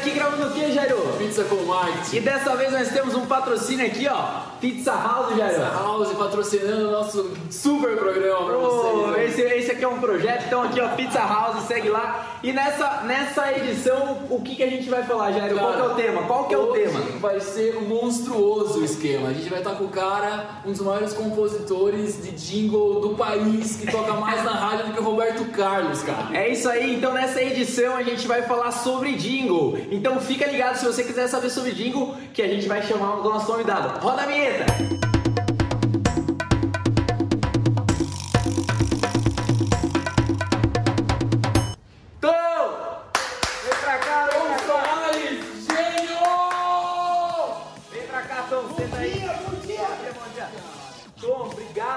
aqui 0.00 0.10
gravando 0.12 0.46
o 0.46 0.50
que, 0.52 0.72
Jairo? 0.72 0.96
Pizza 1.18 1.44
com 1.44 1.56
Mike. 1.56 2.16
E 2.16 2.20
dessa 2.20 2.56
vez 2.56 2.72
nós 2.72 2.88
temos 2.88 3.14
um 3.14 3.26
patrocínio 3.26 3.84
aqui, 3.86 4.08
ó. 4.08 4.40
Pizza 4.60 4.92
House, 4.92 5.36
Jairo. 5.36 5.54
Pizza 5.54 5.70
House 5.70 6.12
patrocinando 6.14 6.88
o 6.88 6.90
nosso 6.90 7.30
super 7.50 7.96
programa 7.96 8.46
pra 8.46 8.54
Pô, 8.54 8.70
vocês. 8.70 9.16
né? 9.16 9.24
esse, 9.26 9.42
esse 9.42 9.70
aqui 9.72 9.84
é 9.84 9.88
um 9.88 9.98
projeto, 10.00 10.46
então 10.46 10.62
aqui 10.62 10.80
ó, 10.80 10.88
Pizza 10.88 11.20
House, 11.20 11.64
segue 11.66 11.88
lá. 11.90 12.29
E 12.42 12.52
nessa, 12.52 13.02
nessa 13.02 13.52
edição, 13.52 14.18
o 14.30 14.40
que, 14.40 14.56
que 14.56 14.62
a 14.62 14.70
gente 14.70 14.88
vai 14.88 15.02
falar, 15.02 15.32
Jairo? 15.32 15.58
Qual 15.58 15.74
que 15.74 15.80
é 15.80 15.84
o 15.84 15.94
tema? 15.94 16.22
Qual 16.22 16.48
que 16.48 16.54
é 16.54 16.58
o 16.58 16.66
tema? 16.68 17.00
Vai 17.20 17.38
ser 17.38 17.76
um 17.76 17.82
monstruoso 17.82 18.82
esquema. 18.82 19.28
A 19.28 19.32
gente 19.34 19.50
vai 19.50 19.58
estar 19.58 19.72
com 19.72 19.84
o 19.84 19.88
cara, 19.88 20.62
um 20.64 20.72
dos 20.72 20.80
maiores 20.80 21.12
compositores 21.12 22.22
de 22.22 22.30
jingle 22.30 23.00
do 23.00 23.10
país, 23.10 23.76
que 23.76 23.90
toca 23.90 24.14
mais 24.14 24.42
na 24.42 24.52
rádio 24.52 24.86
do 24.86 24.92
que 24.94 25.00
o 25.00 25.04
Roberto 25.04 25.44
Carlos, 25.52 26.02
cara. 26.02 26.34
É 26.34 26.48
isso 26.48 26.68
aí, 26.68 26.94
então 26.96 27.12
nessa 27.12 27.42
edição 27.42 27.94
a 27.94 28.02
gente 28.02 28.26
vai 28.26 28.42
falar 28.42 28.72
sobre 28.72 29.14
jingle. 29.16 29.78
Então 29.90 30.18
fica 30.18 30.46
ligado 30.46 30.76
se 30.76 30.86
você 30.86 31.04
quiser 31.04 31.28
saber 31.28 31.50
sobre 31.50 31.72
jingle, 31.72 32.14
que 32.32 32.40
a 32.40 32.48
gente 32.48 32.66
vai 32.66 32.82
chamar 32.82 33.20
o 33.20 33.22
nosso 33.22 33.46
convidado. 33.46 34.00
Roda 34.00 34.22
a 34.22 34.26
vinheta! 34.26 34.99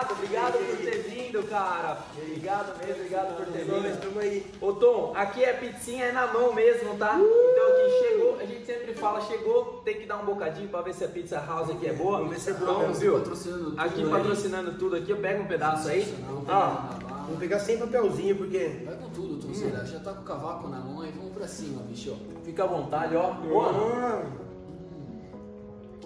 Obrigado, 0.02 0.11
obrigado 0.11 0.53
por 0.53 0.77
ter 0.77 0.97
vindo, 1.03 1.44
cara. 1.49 1.97
Obrigado 2.17 2.77
mesmo, 2.80 2.95
obrigado 2.95 3.36
por 3.38 3.45
ter 3.47 3.63
vindo. 3.66 4.19
Aí. 4.19 4.45
Ô 4.61 4.73
Tom, 4.73 5.13
aqui 5.16 5.44
é 5.44 5.53
pizzinha, 5.53 6.05
é 6.05 6.11
na 6.11 6.27
mão 6.27 6.53
mesmo, 6.53 6.95
tá? 6.97 7.16
Então 7.19 7.67
aqui 7.67 8.08
chegou, 8.08 8.38
a 8.39 8.45
gente 8.45 8.66
sempre 8.66 8.94
fala, 8.94 9.21
chegou, 9.21 9.81
tem 9.86 9.95
que 9.99 10.05
dar 10.05 10.17
um 10.17 10.25
bocadinho 10.25 10.69
pra 10.69 10.81
ver 10.81 10.94
se 10.94 11.03
a 11.03 11.08
pizza 11.08 11.39
house 11.45 11.69
aqui 11.69 11.88
é 11.88 11.94
boa. 11.94 12.17
Vamos 12.19 12.33
ver 12.33 12.39
se 12.39 12.49
é 12.49 12.53
boa 12.53 12.71
Então, 12.71 12.88
mesmo. 12.88 12.95
viu? 13.02 13.14
Patrocinando 13.19 13.64
tudo 13.71 13.81
Aqui 13.81 14.02
aí. 14.03 14.09
patrocinando 14.09 14.71
tudo 14.73 14.95
aqui, 14.95 15.11
eu 15.11 15.17
pego 15.17 15.44
um 15.44 15.47
pedaço 15.47 15.89
aí. 15.89 16.14
Ó, 16.47 17.03
Vamos 17.23 17.39
pegar 17.39 17.58
sem 17.59 17.77
papelzinho, 17.77 18.36
porque. 18.36 18.81
Vai 18.86 18.95
com 18.97 19.09
tudo, 19.09 19.47
Tonceira. 19.47 19.86
Já 19.86 19.97
tá 19.99 20.11
com 20.11 20.21
o 20.21 20.25
cavaco 20.25 20.67
na 20.67 20.80
mão 20.81 21.05
e 21.05 21.11
vamos 21.11 21.31
pra 21.33 21.47
cima, 21.47 21.81
bicho. 21.83 22.17
fica 22.44 22.66
à 22.66 22.67
vontade, 22.67 23.16
ó. 23.16 23.31
Boa. 23.31 23.71
Ah, 23.71 24.23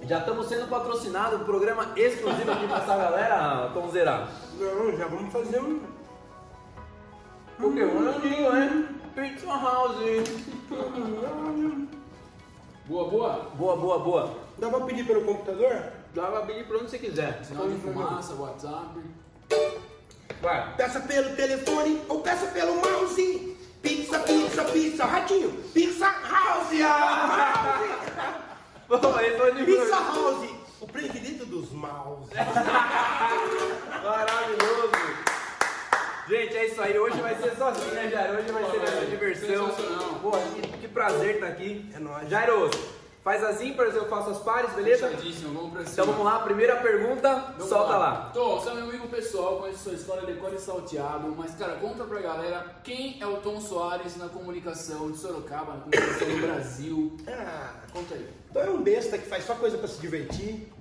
Já 0.08 0.20
estamos 0.20 0.48
sendo 0.48 0.70
patrocinados, 0.70 1.42
um 1.42 1.44
programa 1.44 1.92
exclusivo 1.96 2.52
aqui 2.52 2.68
pra 2.68 2.78
essa 2.78 2.96
galera, 2.96 3.70
Tomzeira. 3.74 4.28
não, 4.58 4.98
já 4.98 5.06
vamos 5.08 5.34
fazer 5.34 5.62
um. 5.62 5.82
O 7.60 7.74
que? 7.74 7.84
Um 7.84 8.08
andinho, 8.10 8.54
né? 8.54 8.88
Pizza 9.16 9.48
house. 9.48 9.98
Boa, 12.86 13.10
boa. 13.10 13.34
Boa, 13.56 13.76
boa, 13.76 14.00
boa. 14.00 14.38
Dá 14.58 14.70
pra 14.70 14.80
pedir 14.82 15.06
pelo 15.06 15.26
computador? 15.26 15.84
Dá 16.16 16.28
pra 16.28 16.42
pedir 16.42 16.66
pra 16.66 16.78
onde 16.78 16.90
você 16.90 17.00
quiser. 17.00 17.44
Sinal 17.44 17.68
de 17.68 17.76
fumaça, 17.76 18.34
WhatsApp. 18.36 19.02
Vai. 20.42 20.76
Peça 20.78 21.02
pelo 21.02 21.36
telefone 21.36 22.02
ou 22.08 22.22
peça 22.22 22.46
pelo 22.48 22.76
mouse. 22.76 23.58
Pizza, 23.82 24.20
pizza, 24.20 24.64
pizza, 24.66 25.06
ratinho. 25.06 25.52
Pizza 25.74 26.06
House! 26.06 26.82
ah, 26.84 28.44
Pizza 28.88 29.96
House! 29.96 30.50
O 30.80 30.88
preferido 30.88 31.46
dos 31.46 31.72
maus. 31.74 32.30
Maravilhoso! 34.04 34.92
Gente, 36.30 36.56
é 36.58 36.68
isso 36.68 36.82
aí. 36.82 36.98
Hoje 36.98 37.20
vai 37.20 37.36
ser 37.36 37.54
só 37.58 37.70
assim, 37.70 37.92
né, 37.92 38.10
Jairo? 38.10 38.38
Hoje 38.38 38.50
vai 38.52 38.72
ser 38.72 38.80
nessa 38.80 39.06
diversão. 39.06 39.70
Pô, 40.22 40.32
que, 40.32 40.62
que 40.78 40.88
prazer 40.88 41.36
estar 41.36 41.48
aqui. 41.48 41.90
É 41.94 42.00
nóis. 42.00 42.30
Jairo, 42.30 42.72
faz 43.24 43.44
as 43.44 43.62
ímpares, 43.62 43.94
eu 43.96 44.06
faço 44.08 44.30
as 44.30 44.40
pares, 44.40 44.72
beleza? 44.74 45.10
Fechadíssimo, 45.10 45.54
vamos 45.54 45.72
pra 45.74 45.82
cima. 45.82 45.92
Então 45.94 46.06
vamos 46.06 46.24
lá, 46.26 46.40
primeira 46.40 46.78
pergunta, 46.78 47.34
Vamos 47.58 47.68
solta 47.68 47.98
lá. 47.98 48.32
Tom, 48.34 48.60
você 48.60 48.70
é 48.70 48.74
meu 48.74 48.84
amigo 48.86 49.08
pessoal, 49.10 49.58
conheço 49.58 49.80
sua 49.84 49.94
história, 49.94 50.26
decora 50.26 50.56
e 50.56 50.60
salteado, 50.60 51.34
mas 51.38 51.54
cara, 51.56 51.76
conta 51.76 52.04
pra 52.06 52.20
galera 52.22 52.76
quem 52.84 53.18
é 53.22 53.26
o 53.28 53.38
Tom 53.38 53.60
Soares 53.60 54.16
na 54.18 54.30
comunicação 54.30 55.12
de 55.12 55.18
Sorocaba, 55.18 55.74
na 55.74 55.80
comunicação 55.82 56.28
do 56.30 56.42
Brasil. 56.42 57.18
Ah, 57.28 57.74
Conta 57.92 58.14
aí. 58.16 58.30
então 58.50 58.62
é 58.62 58.70
um 58.70 58.82
besta 58.82 59.18
que 59.18 59.28
faz 59.28 59.44
só 59.46 59.56
coisa 59.56 59.78
pra 59.78 59.88
se 59.88 60.00
divertir. 60.00 60.72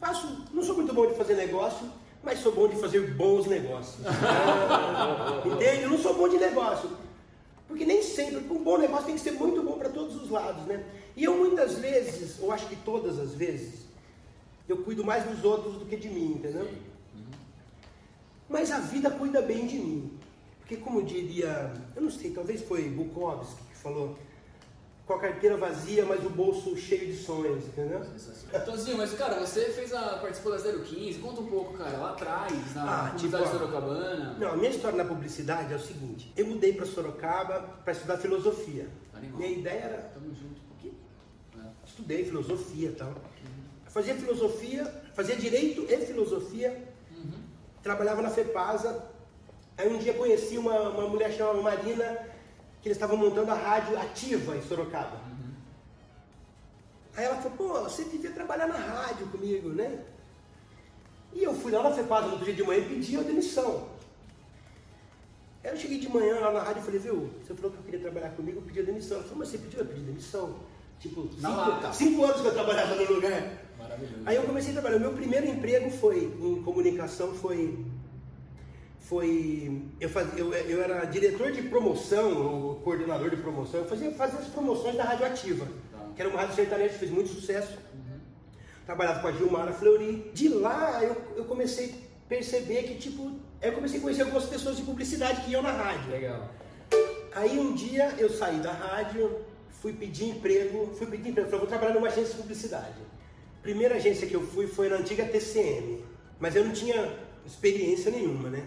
Faço, 0.00 0.44
não 0.52 0.62
sou 0.62 0.74
muito 0.74 0.92
bom 0.92 1.06
de 1.06 1.14
fazer 1.14 1.34
negócio, 1.34 1.88
mas 2.24 2.40
sou 2.40 2.52
bom 2.52 2.66
de 2.68 2.76
fazer 2.76 3.14
bons 3.14 3.46
negócios. 3.46 4.04
Entende? 5.46 5.82
Eu 5.84 5.90
não 5.90 5.98
sou 5.98 6.14
bom 6.14 6.28
de 6.28 6.38
negócio. 6.38 6.90
Porque 7.72 7.86
nem 7.86 8.02
sempre, 8.02 8.36
um 8.50 8.62
bom 8.62 8.76
negócio 8.76 9.06
tem 9.06 9.14
que 9.14 9.20
ser 9.22 9.30
muito 9.30 9.62
bom 9.62 9.78
para 9.78 9.88
todos 9.88 10.14
os 10.22 10.28
lados, 10.28 10.66
né? 10.66 10.84
E 11.16 11.24
eu 11.24 11.38
muitas 11.38 11.78
vezes, 11.78 12.38
ou 12.38 12.52
acho 12.52 12.68
que 12.68 12.76
todas 12.76 13.18
as 13.18 13.34
vezes, 13.34 13.86
eu 14.68 14.76
cuido 14.82 15.02
mais 15.02 15.24
dos 15.24 15.42
outros 15.42 15.78
do 15.78 15.86
que 15.86 15.96
de 15.96 16.10
mim, 16.10 16.34
entendeu? 16.34 16.68
Mas 18.46 18.70
a 18.70 18.78
vida 18.78 19.10
cuida 19.10 19.40
bem 19.40 19.66
de 19.66 19.78
mim. 19.78 20.18
Porque 20.60 20.76
como 20.76 21.02
diria, 21.02 21.72
eu 21.96 22.02
não 22.02 22.10
sei, 22.10 22.30
talvez 22.30 22.60
foi 22.60 22.90
Bukowski 22.90 23.62
que 23.70 23.76
falou, 23.78 24.18
com 25.12 25.18
a 25.18 25.20
carteira 25.30 25.56
vazia, 25.56 26.04
mas 26.06 26.24
o 26.24 26.30
bolso 26.30 26.76
cheio 26.76 27.06
de 27.06 27.16
sonhos, 27.16 27.64
entendeu? 27.66 28.00
Tonzinho, 28.64 28.96
mas 28.96 29.12
cara, 29.14 29.38
você 29.40 29.66
fez 29.66 29.92
a, 29.92 30.16
participou 30.18 30.52
da 30.52 30.58
015, 30.58 31.18
conta 31.18 31.40
um 31.40 31.46
pouco, 31.46 31.76
cara, 31.76 31.96
lá 31.98 32.10
atrás, 32.12 32.74
na 32.74 33.08
Ah, 33.08 33.14
tipo, 33.14 33.36
ó. 33.36 33.46
sorocabana. 33.46 34.36
Não, 34.38 34.52
a 34.52 34.56
minha 34.56 34.70
história 34.70 34.96
na 34.96 35.04
publicidade 35.04 35.72
é 35.72 35.76
o 35.76 35.80
seguinte: 35.80 36.32
eu 36.36 36.46
mudei 36.46 36.72
para 36.72 36.86
Sorocaba 36.86 37.60
para 37.84 37.92
estudar 37.92 38.16
filosofia. 38.18 38.88
Animal. 39.14 39.38
Minha 39.38 39.50
ideia 39.52 39.80
era. 39.80 39.98
Tamo 40.14 40.34
junto. 40.34 40.60
que 40.78 40.92
É. 41.58 41.60
Estudei 41.86 42.24
filosofia 42.24 42.88
e 42.88 42.92
tal. 42.92 43.12
Fazia 43.88 44.14
filosofia, 44.14 44.84
fazia 45.14 45.36
direito 45.36 45.84
e 45.86 45.96
filosofia, 46.06 46.82
trabalhava 47.82 48.22
na 48.22 48.30
FEPASA. 48.30 49.10
Aí 49.76 49.88
um 49.88 49.98
dia 49.98 50.14
conheci 50.14 50.56
uma, 50.56 50.88
uma 50.90 51.08
mulher 51.08 51.30
chamada 51.32 51.60
Marina, 51.60 52.18
que 52.82 52.88
eles 52.88 52.96
estavam 52.96 53.16
montando 53.16 53.50
a 53.52 53.54
rádio 53.54 53.98
ativa 53.98 54.56
em 54.56 54.62
Sorocaba. 54.62 55.20
Aí 57.16 57.24
ela 57.24 57.36
falou, 57.36 57.56
pô, 57.56 57.80
você 57.82 58.04
devia 58.04 58.32
trabalhar 58.32 58.66
na 58.66 58.76
rádio 58.76 59.26
comigo, 59.28 59.68
né? 59.68 60.02
E 61.32 61.42
eu 61.42 61.54
fui 61.54 61.70
lá 61.70 61.82
na 61.82 61.92
FEPASA 61.92 62.26
no 62.26 62.32
outro 62.32 62.44
dia 62.44 62.54
de 62.54 62.64
manhã 62.64 62.80
e 62.80 62.88
pedi 62.88 63.16
a 63.16 63.22
demissão. 63.22 63.88
Aí 65.62 65.70
eu 65.70 65.76
cheguei 65.76 65.98
de 65.98 66.08
manhã 66.08 66.40
lá 66.40 66.52
na 66.52 66.62
rádio 66.62 66.82
e 66.82 66.84
falei, 66.84 67.00
viu, 67.00 67.30
você 67.40 67.54
falou 67.54 67.70
que 67.70 67.78
eu 67.78 67.82
queria 67.84 68.00
trabalhar 68.00 68.30
comigo, 68.30 68.58
eu 68.58 68.62
pedi 68.62 68.80
a 68.80 68.82
demissão. 68.82 69.18
Ela 69.18 69.24
falou, 69.24 69.38
mas 69.38 69.48
você 69.48 69.58
pediu, 69.58 69.78
eu 69.78 69.86
pedi 69.86 70.00
demissão. 70.00 70.56
Tipo, 70.98 71.28
cinco, 71.32 71.92
cinco 71.92 72.24
anos 72.24 72.40
que 72.40 72.46
eu 72.46 72.52
trabalhava 72.52 72.94
no 72.94 73.12
lugar. 73.14 73.58
Maravilhoso. 73.78 74.22
Aí 74.24 74.36
eu 74.36 74.42
comecei 74.42 74.70
a 74.70 74.74
trabalhar. 74.74 74.96
O 74.96 75.00
meu 75.00 75.12
primeiro 75.12 75.46
emprego 75.46 75.90
foi 75.90 76.24
em 76.24 76.62
comunicação, 76.62 77.34
foi. 77.34 77.84
Foi. 79.02 79.82
Eu, 80.00 80.08
fazia, 80.08 80.38
eu, 80.38 80.52
eu 80.52 80.82
era 80.82 81.04
diretor 81.04 81.52
de 81.52 81.62
promoção, 81.62 82.36
ou 82.46 82.74
coordenador 82.76 83.30
de 83.30 83.36
promoção. 83.36 83.80
Eu 83.80 83.86
fazia, 83.86 84.10
fazia 84.12 84.38
as 84.38 84.46
promoções 84.48 84.96
da 84.96 85.04
Rádio 85.04 85.26
Ativa, 85.26 85.66
Tá. 85.90 85.98
que 86.14 86.22
era 86.22 86.30
uma 86.30 86.40
rádio 86.40 86.54
sertaneja, 86.56 86.94
fez 86.94 87.10
muito 87.10 87.28
sucesso. 87.30 87.76
Trabalhava 88.86 89.20
com 89.20 89.28
a 89.28 89.32
Gilmara 89.32 89.72
Fleury. 89.72 90.30
De 90.34 90.48
lá 90.48 91.02
eu, 91.02 91.16
eu 91.36 91.44
comecei 91.44 91.86
a 91.86 92.28
perceber 92.28 92.82
que, 92.84 92.94
tipo, 92.96 93.32
eu 93.60 93.72
comecei 93.72 93.98
a 93.98 94.02
conhecer 94.02 94.22
algumas 94.22 94.44
pessoas 94.46 94.76
de 94.76 94.82
publicidade 94.82 95.42
que 95.42 95.52
iam 95.52 95.62
na 95.62 95.70
rádio. 95.72 96.10
Legal. 96.10 96.48
Aí 97.34 97.58
um 97.58 97.74
dia 97.74 98.14
eu 98.18 98.28
saí 98.28 98.58
da 98.58 98.72
rádio, 98.72 99.38
fui 99.70 99.92
pedir 99.92 100.30
emprego, 100.30 100.92
fui 100.96 101.06
pedir 101.06 101.30
emprego, 101.30 101.48
falei, 101.48 101.60
vou 101.60 101.68
trabalhar 101.68 101.94
numa 101.94 102.08
agência 102.08 102.32
de 102.34 102.40
publicidade. 102.42 103.00
Primeira 103.62 103.94
agência 103.96 104.26
que 104.26 104.34
eu 104.34 104.44
fui 104.46 104.66
foi 104.66 104.88
na 104.88 104.96
antiga 104.96 105.24
TCM, 105.24 106.04
mas 106.40 106.56
eu 106.56 106.64
não 106.64 106.72
tinha 106.72 107.16
experiência 107.46 108.10
nenhuma, 108.10 108.50
né? 108.50 108.64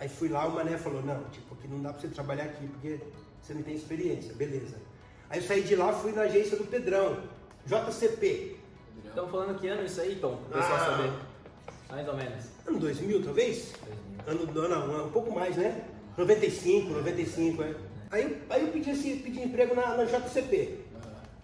Aí 0.00 0.08
fui 0.08 0.28
lá, 0.28 0.46
o 0.46 0.54
mané 0.54 0.76
falou, 0.78 1.02
não, 1.02 1.24
tipo, 1.24 1.54
aqui 1.54 1.66
não 1.68 1.80
dá 1.82 1.92
pra 1.92 2.00
você 2.00 2.08
trabalhar 2.08 2.44
aqui, 2.44 2.66
porque 2.68 2.98
você 3.42 3.54
não 3.54 3.62
tem 3.62 3.74
experiência, 3.74 4.32
beleza. 4.34 4.76
Aí 5.28 5.40
eu 5.40 5.46
saí 5.46 5.62
de 5.62 5.74
lá, 5.74 5.92
fui 5.92 6.12
na 6.12 6.22
agência 6.22 6.56
do 6.56 6.64
Pedrão, 6.64 7.18
JCP, 7.66 8.56
Estamos 9.04 9.30
falando 9.30 9.58
que 9.58 9.66
ano 9.66 9.84
isso 9.84 10.00
aí, 10.00 10.16
Tom? 10.16 10.36
Pra 10.48 10.58
o 10.58 10.62
pessoal 10.62 10.78
Ah. 10.80 10.84
saber. 10.96 11.12
Mais 11.90 12.08
ou 12.08 12.14
menos. 12.16 12.44
ano 12.66 12.78
2000 12.78 13.24
talvez? 13.24 13.72
Ano, 14.26 14.46
não, 14.68 15.06
um 15.06 15.10
pouco 15.10 15.32
mais, 15.32 15.56
né? 15.56 15.82
95, 16.16 16.90
95, 16.92 17.62
é. 17.62 17.74
Aí, 18.10 18.22
eu- 18.24 18.36
aí 18.50 18.66
eu 18.66 18.72
pedi, 18.72 18.90
esse, 18.90 19.16
pedi 19.16 19.40
emprego 19.42 19.74
na, 19.74 19.96
na 19.96 20.04
JCP. 20.04 20.80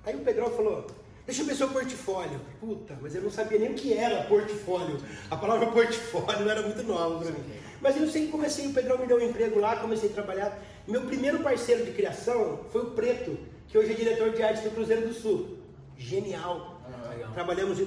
Aí 0.05 0.15
o 0.15 0.21
Pedrão 0.21 0.51
falou, 0.51 0.87
deixa 1.27 1.43
eu 1.43 1.47
ver 1.47 1.55
seu 1.57 1.69
portfólio. 1.69 2.41
Puta, 2.61 2.99
mas 3.01 3.15
eu 3.15 3.23
não 3.23 3.31
sabia 3.31 3.59
nem 3.59 3.71
o 3.71 3.75
que 3.75 3.93
era 3.95 4.25
portfólio. 4.25 4.99
A 5.31 5.37
palavra 5.37 5.67
portfólio 5.69 6.49
era 6.49 6.63
muito 6.63 6.83
nova 6.83 7.21
pra 7.21 7.31
mim. 7.31 7.45
Mas 7.81 7.97
eu 7.97 8.09
sei 8.09 8.27
que 8.27 8.33
comecei, 8.33 8.67
o 8.67 8.73
Pedrão 8.73 8.99
me 8.99 9.07
deu 9.07 9.19
um 9.19 9.21
emprego 9.29 9.61
lá, 9.61 9.77
comecei 9.77 10.09
a 10.09 10.13
trabalhar. 10.13 10.63
Meu 10.87 11.03
primeiro 11.03 11.41
parceiro 11.41 11.85
de 11.85 11.93
criação 11.93 12.61
foi 12.73 12.83
o 12.83 12.91
Preto, 12.93 13.37
que 13.69 13.77
hoje 13.77 13.93
é 13.93 13.95
diretor 13.95 14.31
de 14.31 14.43
arte 14.43 14.63
do 14.63 14.71
Cruzeiro 14.71 15.07
do 15.07 15.13
Sul. 15.15 15.59
Genial. 15.97 16.81
Ah. 16.87 17.31
Trabalhamos. 17.35 17.79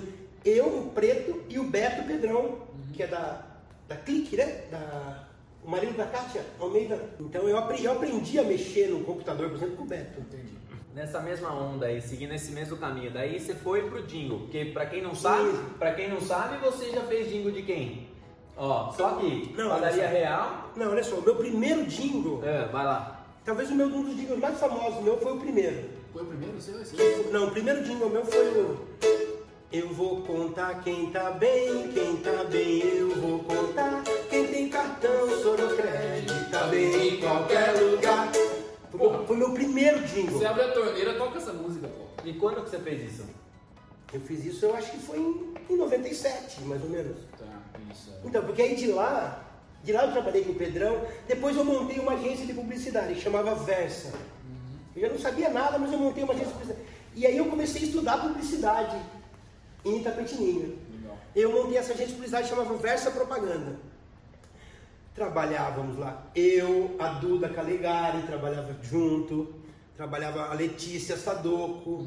Eu, 0.46 0.66
o 0.68 0.92
Preto 0.92 1.44
e 1.50 1.60
o 1.60 1.64
Beto 1.64 2.04
Pedrão, 2.08 2.60
que 2.94 3.04
é 3.04 3.08
da, 3.08 3.46
da 3.88 3.96
Clique, 3.96 4.38
né? 4.38 4.66
Da, 4.72 5.28
O 5.64 5.70
marido 5.70 5.98
da 5.98 6.06
Kátia 6.06 6.46
Almeida. 6.60 7.10
Então 7.20 7.48
eu 7.50 7.58
aprendi, 7.58 7.86
eu 7.86 7.92
aprendi 7.92 8.40
a 8.40 8.44
mexer 8.44 8.88
no 8.90 9.04
computador, 9.04 9.50
por 9.50 9.58
exemplo, 9.58 9.78
com 9.78 9.84
o 9.84 9.88
Beto. 9.88 10.22
Entendi. 10.22 10.57
Nessa 10.98 11.20
mesma 11.20 11.54
onda 11.54 11.86
aí, 11.86 12.02
seguindo 12.02 12.34
esse 12.34 12.52
mesmo 12.52 12.76
caminho, 12.76 13.12
daí 13.12 13.40
você 13.40 13.54
foi 13.54 13.88
pro 13.88 14.02
jingle, 14.02 14.40
porque 14.40 14.66
pra 14.66 14.84
quem 14.88 15.00
não 15.00 15.14
sabe, 15.14 15.56
pra 15.78 15.94
quem 15.94 16.10
não 16.10 16.20
sabe, 16.20 16.58
você 16.58 16.90
já 16.90 17.02
fez 17.02 17.30
jingle 17.30 17.52
de 17.52 17.62
quem? 17.62 18.08
Ó, 18.58 18.92
só 18.94 19.10
aqui, 19.10 19.54
Não, 19.56 19.70
padaria 19.70 20.08
real. 20.08 20.72
Não, 20.76 20.90
olha 20.90 21.04
só, 21.04 21.18
o 21.18 21.22
meu 21.22 21.36
primeiro 21.36 21.86
jingle, 21.86 22.42
É, 22.44 22.66
vai 22.72 22.84
lá. 22.84 23.24
talvez 23.46 23.70
o 23.70 23.76
meu, 23.76 23.86
um 23.86 24.02
dos 24.06 24.16
jingles 24.16 24.40
mais 24.40 24.60
famosos 24.60 25.04
meu 25.04 25.16
foi 25.20 25.34
o 25.34 25.38
primeiro. 25.40 25.88
Foi 26.12 26.24
o 26.24 26.26
primeiro 26.26 26.60
seu? 26.60 26.82
Esse? 26.82 26.96
Não, 27.32 27.50
o 27.50 27.52
primeiro 27.52 27.84
jingle 27.84 28.10
meu 28.10 28.26
foi 28.26 28.48
o. 28.48 28.80
Eu 29.72 29.90
vou 29.90 30.22
contar 30.22 30.82
quem 30.84 31.12
tá 31.12 31.30
bem, 31.30 31.90
quem 31.90 32.16
tá 32.18 32.44
bem, 32.50 32.80
eu 32.80 33.10
vou 33.18 33.40
contar. 33.44 34.02
Quem 34.32 34.48
tem 34.48 34.68
cartão, 34.70 35.30
Sorocred, 35.44 36.26
tá 36.50 36.64
bem 36.72 37.10
em 37.10 37.20
qualquer 37.20 37.72
lugar. 37.74 38.32
Foi, 39.28 39.36
meu 39.36 39.52
primeiro 39.52 40.00
jingle. 40.08 40.40
Você 40.40 40.46
abre 40.46 40.64
a 40.64 40.72
torneira, 40.72 41.16
toca 41.16 41.38
essa 41.38 41.52
música, 41.52 41.88
pô. 41.88 42.06
E 42.24 42.34
quando 42.34 42.64
que 42.64 42.70
você 42.70 42.80
fez 42.80 43.14
isso? 43.14 43.26
Eu 44.14 44.22
fiz 44.22 44.46
isso, 44.46 44.66
eu 44.66 44.74
acho 44.74 44.90
que 44.92 45.00
foi 45.00 45.20
em, 45.20 45.54
em 45.70 45.76
97, 45.76 46.62
mais 46.62 46.82
ou 46.82 46.90
menos. 46.90 47.18
Tá, 47.38 47.46
isso. 47.92 48.10
é. 48.10 48.28
Então, 48.28 48.42
porque 48.46 48.62
aí 48.62 48.76
de 48.76 48.88
lá, 48.88 49.44
de 49.84 49.92
lá 49.92 50.06
eu 50.06 50.14
trabalhei 50.14 50.46
com 50.46 50.54
o 50.54 50.56
Pedrão, 50.56 51.06
depois 51.28 51.58
eu 51.58 51.66
montei 51.66 52.00
uma 52.00 52.14
agência 52.14 52.46
de 52.46 52.54
publicidade 52.54 53.16
que 53.16 53.22
chamava 53.22 53.54
Versa. 53.56 54.14
Eu 54.96 55.02
já 55.02 55.10
não 55.10 55.20
sabia 55.20 55.50
nada, 55.50 55.78
mas 55.78 55.92
eu 55.92 56.00
montei 56.00 56.24
uma 56.24 56.34
agência 56.34 56.54
de 56.54 56.60
publicidade. 56.60 56.90
E 57.14 57.26
aí 57.28 57.38
eu 57.38 57.46
comecei 57.46 57.82
a 57.82 57.86
estudar 57.86 58.22
publicidade 58.22 58.98
em 59.84 60.00
Itapetininga. 60.00 60.74
Legal. 60.90 61.18
Eu 61.36 61.52
montei 61.52 61.78
essa 61.78 61.92
agência 61.92 62.08
de 62.08 62.14
publicidade 62.14 62.48
que 62.48 62.56
chamava 62.56 62.78
Versa 62.78 63.12
Propaganda. 63.12 63.78
Trabalhávamos 65.18 65.98
lá, 65.98 66.28
eu, 66.36 66.96
a 67.00 67.08
Duda 67.08 67.50
Calegari, 67.50 68.22
trabalhava 68.28 68.76
junto, 68.84 69.52
trabalhava 69.96 70.52
a 70.52 70.54
Letícia 70.54 71.18
Sadoco, 71.18 72.06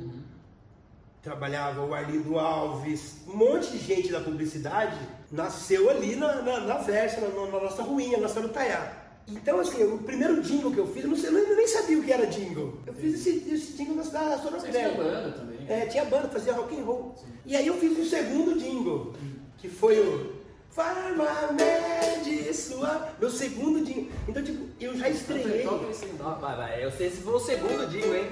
trabalhava 1.20 1.84
o 1.84 1.92
Arlindo 1.92 2.38
Alves, 2.38 3.16
um 3.26 3.36
monte 3.36 3.72
de 3.72 3.78
gente 3.78 4.12
da 4.12 4.20
publicidade 4.20 4.96
nasceu 5.28 5.90
ali 5.90 6.14
na, 6.14 6.40
na, 6.40 6.60
na 6.60 6.78
Versa, 6.78 7.20
na, 7.20 7.46
na 7.46 7.60
nossa 7.60 7.82
ruinha, 7.82 8.16
na 8.16 8.28
nossa 8.28 8.38
Lutaiá. 8.38 8.92
Então, 9.26 9.58
assim, 9.58 9.82
o 9.82 9.98
primeiro 9.98 10.40
jingle 10.40 10.70
que 10.70 10.78
eu 10.78 10.86
fiz, 10.86 11.02
eu, 11.02 11.10
não 11.10 11.16
sei, 11.16 11.30
eu 11.30 11.56
nem 11.56 11.66
sabia 11.66 11.98
o 11.98 12.04
que 12.04 12.12
era 12.12 12.26
jingle. 12.26 12.78
Eu 12.86 12.94
fiz 12.94 13.14
esse, 13.14 13.52
esse 13.52 13.72
jingle 13.72 13.96
da, 13.96 14.02
da 14.02 14.38
Sorocred. 14.38 14.70
tinha 14.70 14.94
banda 14.94 15.32
também. 15.32 15.58
É, 15.68 15.86
tinha 15.86 16.04
banda, 16.04 16.28
fazia 16.28 16.52
rock 16.52 16.78
and 16.78 16.84
roll. 16.84 17.16
E 17.44 17.56
aí 17.56 17.66
eu 17.66 17.76
fiz 17.76 17.98
o 17.98 18.04
segundo 18.08 18.56
jingle, 18.56 19.14
que 19.58 19.68
foi 19.68 19.98
o 19.98 20.39
Farmamed 20.70 22.54
sua. 22.54 23.08
Meu 23.18 23.30
segundo 23.30 23.84
jingle. 23.84 24.08
Então, 24.28 24.42
tipo, 24.42 24.66
eu 24.80 24.96
já 24.96 25.08
esse 25.08 25.32
aí. 25.32 25.66
Ó, 25.66 26.34
vai, 26.34 26.56
vai. 26.56 26.84
Eu 26.84 26.90
sei 26.92 27.10
se 27.10 27.18
foi 27.22 27.34
o 27.34 27.40
segundo 27.40 27.88
jingle, 27.88 28.16
hein? 28.16 28.30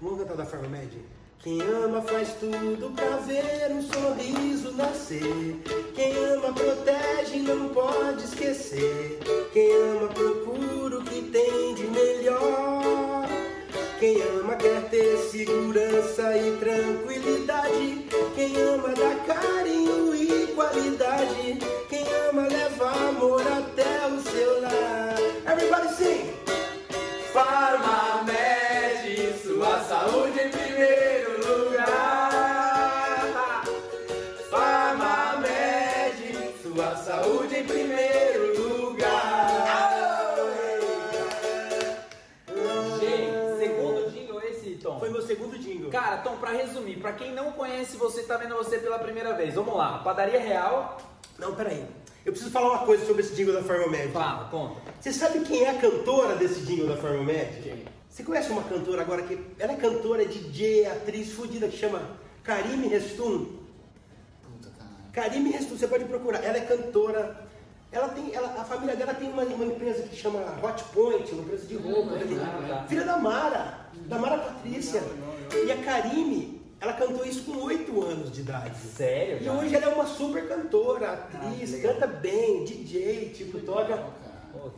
Vamos 0.00 0.20
cantar 0.20 0.36
da 0.36 0.44
Farmamed? 0.44 0.98
Quem 1.40 1.62
ama 1.62 2.02
faz 2.02 2.32
tudo 2.40 2.90
pra 2.96 3.16
ver 3.18 3.70
um 3.70 3.80
sorriso 3.80 4.72
nascer. 4.72 5.56
Quem 5.94 6.16
ama 6.16 6.52
protege, 6.52 7.38
não 7.38 7.68
pode 7.68 8.24
esquecer. 8.24 9.20
Quem 9.52 9.72
ama 9.72 10.08
procura 10.08 10.98
o 10.98 11.04
que 11.04 11.22
tem 11.22 11.74
de 11.76 11.84
melhor. 11.84 13.28
Quem 14.00 14.20
ama 14.22 14.56
quer 14.56 14.88
ter 14.90 15.16
segurança 15.30 16.36
e 16.36 16.56
tranquilidade. 16.58 18.06
Quem 18.34 18.56
ama 18.60 18.88
dá 18.88 19.14
carinho 19.32 20.14
e 20.14 20.27
qualidade. 20.58 21.58
Quem 21.88 22.04
ama 22.28 22.48
leva 22.48 22.90
amor 23.08 23.42
até 23.46 24.06
o 24.08 24.20
seu 24.20 24.60
lar. 24.60 25.14
Everybody 25.46 25.94
sing! 25.94 26.34
Farmamed, 27.32 28.34
sua 29.40 29.80
saúde 29.84 30.40
primeiro 30.50 31.27
Cara, 46.08 46.22
Tom, 46.22 46.36
pra 46.36 46.52
resumir, 46.52 46.96
pra 47.00 47.12
quem 47.12 47.34
não 47.34 47.52
conhece 47.52 47.98
você, 47.98 48.22
tá 48.22 48.38
vendo 48.38 48.54
você 48.54 48.78
pela 48.78 48.98
primeira 48.98 49.34
vez, 49.34 49.54
vamos 49.54 49.76
lá. 49.76 49.98
Padaria 49.98 50.40
Real. 50.40 50.96
Não, 51.38 51.54
peraí. 51.54 51.84
Eu 52.24 52.32
preciso 52.32 52.50
falar 52.50 52.70
uma 52.70 52.86
coisa 52.86 53.04
sobre 53.04 53.20
esse 53.20 53.34
jingle 53.34 53.52
da 53.52 53.62
Farmamed. 53.62 54.10
Fala, 54.10 54.48
conta. 54.48 54.80
Você 54.98 55.12
sabe 55.12 55.40
quem 55.40 55.64
é 55.64 55.68
a 55.68 55.78
cantora 55.78 56.34
desse 56.36 56.62
jingle 56.62 56.88
da 56.88 56.96
Farmamed? 56.96 57.60
Quem? 57.62 57.84
Você 58.08 58.22
conhece 58.22 58.50
uma 58.50 58.62
cantora 58.62 59.02
agora 59.02 59.20
que. 59.20 59.38
Ela 59.58 59.72
é 59.72 59.76
cantora, 59.76 60.24
DJ, 60.24 60.86
atriz 60.86 61.30
fodida 61.34 61.68
que 61.68 61.76
chama 61.76 62.00
Karime 62.42 62.88
Restum? 62.88 63.44
Puta, 64.42 64.70
caralho. 64.78 65.12
Karime 65.12 65.50
Restum, 65.50 65.76
você 65.76 65.88
pode 65.88 66.06
procurar. 66.06 66.42
Ela 66.42 66.56
é 66.56 66.62
cantora. 66.62 67.47
Ela 67.90 68.08
tem, 68.08 68.34
ela, 68.34 68.48
a 68.48 68.64
família 68.64 68.94
dela 68.94 69.14
tem 69.14 69.30
uma, 69.30 69.42
uma 69.42 69.64
empresa 69.64 70.02
que 70.02 70.14
chama 70.14 70.40
Hot 70.62 70.84
Point, 70.92 71.32
uma 71.32 71.42
empresa 71.42 71.66
de 71.66 71.76
roupa. 71.76 72.12
Hum, 72.14 72.60
né? 72.60 72.84
Filha 72.86 73.04
da 73.04 73.16
Mara, 73.16 73.78
da 74.06 74.18
Mara 74.18 74.36
Patrícia. 74.38 75.02
E 75.66 75.72
a 75.72 75.76
Karime, 75.78 76.60
ela 76.80 76.92
cantou 76.92 77.24
isso 77.24 77.44
com 77.44 77.62
8 77.62 78.02
anos 78.02 78.30
de 78.30 78.42
idade. 78.42 78.76
Sério? 78.78 79.38
E 79.40 79.44
cara? 79.46 79.58
hoje 79.58 79.74
ela 79.74 79.86
é 79.86 79.88
uma 79.88 80.06
super 80.06 80.46
cantora, 80.46 81.12
atriz, 81.12 81.74
Ah, 81.74 81.88
canta 81.88 82.06
bem, 82.06 82.64
DJ, 82.64 83.30
tipo, 83.30 83.58
toca. 83.60 84.04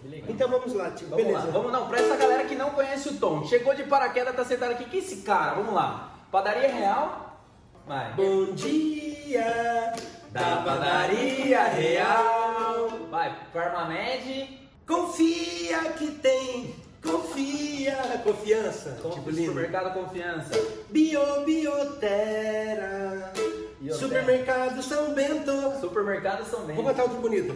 Legal. 0.05 0.29
Então 0.29 0.49
vamos 0.49 0.75
lá, 0.75 0.91
tipo, 0.91 1.11
Vamos 1.11 1.25
beleza. 1.25 1.47
lá, 1.47 1.53
vamos 1.53 1.73
não, 1.73 1.89
pra 1.89 1.99
essa 2.01 2.17
galera 2.17 2.45
que 2.45 2.55
não 2.55 2.71
conhece 2.71 3.09
o 3.09 3.15
Tom, 3.15 3.45
chegou 3.47 3.75
de 3.75 3.85
paraquedas, 3.85 4.37
tá 4.37 4.45
sentado 4.45 4.73
aqui, 4.73 4.85
que 4.85 4.99
esse 4.99 5.19
cara? 5.19 5.55
Vamos 5.55 5.73
lá. 5.75 6.13
Padaria 6.31 6.69
Real? 6.71 7.41
Vai. 7.87 8.13
Bom 8.13 8.53
dia 8.53 9.93
Da 10.33 10.63
Padaria 10.65 11.65
Real. 11.65 12.89
Vai, 13.11 13.37
Farmamed. 13.53 14.59
Confia 14.87 15.93
que 15.93 16.11
tem, 16.13 16.75
confia, 17.03 17.97
confiança. 18.25 18.99
Com- 19.03 19.11
tipo 19.11 19.31
lindo. 19.31 19.49
Supermercado 19.49 19.93
Confiança. 19.95 20.51
Bio, 20.91 21.21
biotera. 21.45 23.33
Biotera. 23.81 23.99
Supermercado 24.01 24.83
São 24.83 25.13
Bento. 25.15 25.81
Supermercado 25.81 26.45
São 26.49 26.61
Bento. 26.63 26.77
Vou 26.77 26.85
cantar 26.87 27.03
outro 27.05 27.19
bonito. 27.19 27.55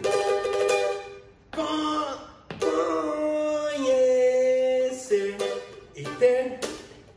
Con- 1.53 2.25
Conhecer 3.75 5.37
e 5.95 6.03
ter 6.03 6.59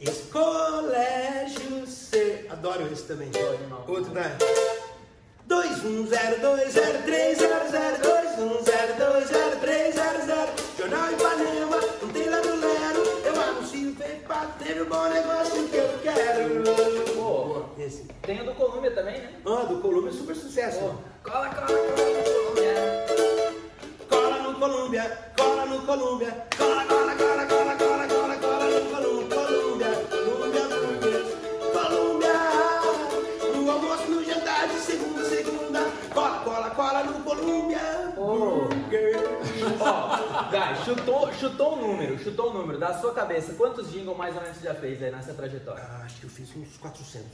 esse 0.00 0.22
colégio 0.30 1.86
ser. 1.86 2.46
Adoro 2.50 2.88
esse 2.92 3.04
também. 3.04 3.30
Outro 3.86 4.12
vai. 4.12 4.36
21020300 5.78 7.48
Jornal 10.76 11.12
Ipanema, 11.12 11.76
não 12.02 12.08
tem 12.08 12.28
lero 12.28 12.56
lero. 12.56 13.02
Eu 13.24 13.40
anuncio 13.40 13.94
PayPal, 13.94 14.46
teve 14.58 14.82
um 14.82 14.86
bom 14.86 15.08
negócio 15.08 15.68
que 15.68 15.76
eu 15.76 15.88
quero. 16.02 16.62
Pô, 17.14 17.64
Esse. 17.78 18.04
tem 18.22 18.40
o 18.40 18.44
do 18.44 18.54
Colômbia 18.54 18.90
também, 18.92 19.20
né? 19.20 19.30
Ah, 19.46 19.64
do 19.64 19.80
Colômbia 19.80 20.10
é 20.10 20.12
super 20.12 20.34
sucesso. 20.36 20.78
Pô, 20.80 20.94
cola, 21.30 21.48
cola, 21.50 21.66
cola 21.66 21.78
do 21.78 22.22
Colômbia. 22.24 22.74
Cola 24.08 24.38
no 24.38 24.54
Colômbia, 24.58 25.18
cola 25.36 25.66
no 25.66 25.82
Colômbia, 25.82 26.46
cola, 26.56 26.84
cola, 26.86 27.14
cola, 27.14 27.46
cola, 27.46 27.57
Ó, 39.88 40.50
Guy, 40.50 40.84
chutou, 40.84 41.32
chutou 41.32 41.74
um 41.76 41.88
número, 41.88 42.18
chutou 42.18 42.50
um 42.50 42.54
número. 42.54 42.78
Da 42.78 42.98
sua 42.98 43.12
cabeça, 43.12 43.54
quantos 43.54 43.90
jingles 43.90 44.16
mais 44.16 44.34
ou 44.36 44.42
menos 44.42 44.56
você 44.58 44.64
já 44.64 44.74
fez 44.74 45.02
aí 45.02 45.10
nessa 45.10 45.32
trajetória? 45.34 45.82
Ah, 45.82 46.02
acho 46.04 46.20
que 46.20 46.24
eu 46.24 46.30
fiz 46.30 46.54
uns 46.56 46.76
400. 46.76 47.26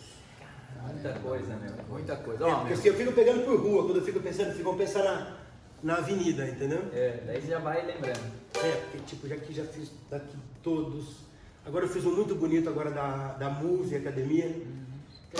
Muita 0.87 1.13
coisa, 1.21 1.57
meu. 1.57 1.73
Muita 1.89 2.17
coisa. 2.17 2.45
É, 2.45 2.47
Ó, 2.47 2.59
porque 2.59 2.75
assim, 2.75 2.89
eu 2.89 2.95
fico 2.95 3.13
pegando 3.13 3.45
por 3.45 3.59
rua, 3.61 3.85
quando 3.85 3.97
eu 3.97 4.05
fico 4.05 4.21
pensando, 4.21 4.55
ficam 4.55 4.77
pensando 4.77 5.05
na, 5.05 5.37
na 5.83 5.97
avenida, 5.97 6.47
entendeu? 6.47 6.83
É, 6.93 7.23
daí 7.27 7.41
você 7.41 7.49
já 7.49 7.59
vai 7.59 7.85
lembrando. 7.85 8.33
É, 8.63 8.71
porque 8.83 8.99
tipo, 9.07 9.29
já 9.29 9.37
que 9.37 9.53
já 9.53 9.65
fiz 9.65 9.91
daqui 10.11 10.37
todos. 10.63 11.25
Agora 11.67 11.87
eu 11.87 11.89
fiz 11.89 12.05
um 12.05 12.15
muito 12.15 12.35
bonito 12.35 12.69
agora 12.69 12.91
da, 12.91 13.33
da 13.35 13.51
Move 13.51 13.97
Academia. 13.97 14.55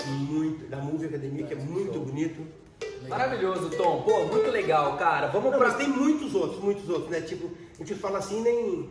Muito, 0.07 0.67
da 0.69 0.77
Move 0.77 1.05
Academia, 1.05 1.45
que 1.45 1.53
é 1.53 1.57
muito 1.57 1.99
bonito. 1.99 2.45
Maravilhoso, 3.07 3.69
Tom. 3.71 4.01
Pô, 4.01 4.25
muito 4.25 4.49
legal, 4.49 4.97
cara. 4.97 5.27
Vamos 5.27 5.51
Não, 5.51 5.57
pra. 5.59 5.67
mas 5.69 5.77
tem 5.77 5.87
muitos 5.87 6.33
outros, 6.33 6.59
muitos 6.61 6.89
outros, 6.89 7.09
né? 7.09 7.21
Tipo, 7.21 7.49
a 7.73 7.77
gente 7.77 7.95
fala 7.95 8.19
assim, 8.19 8.41
nem. 8.41 8.89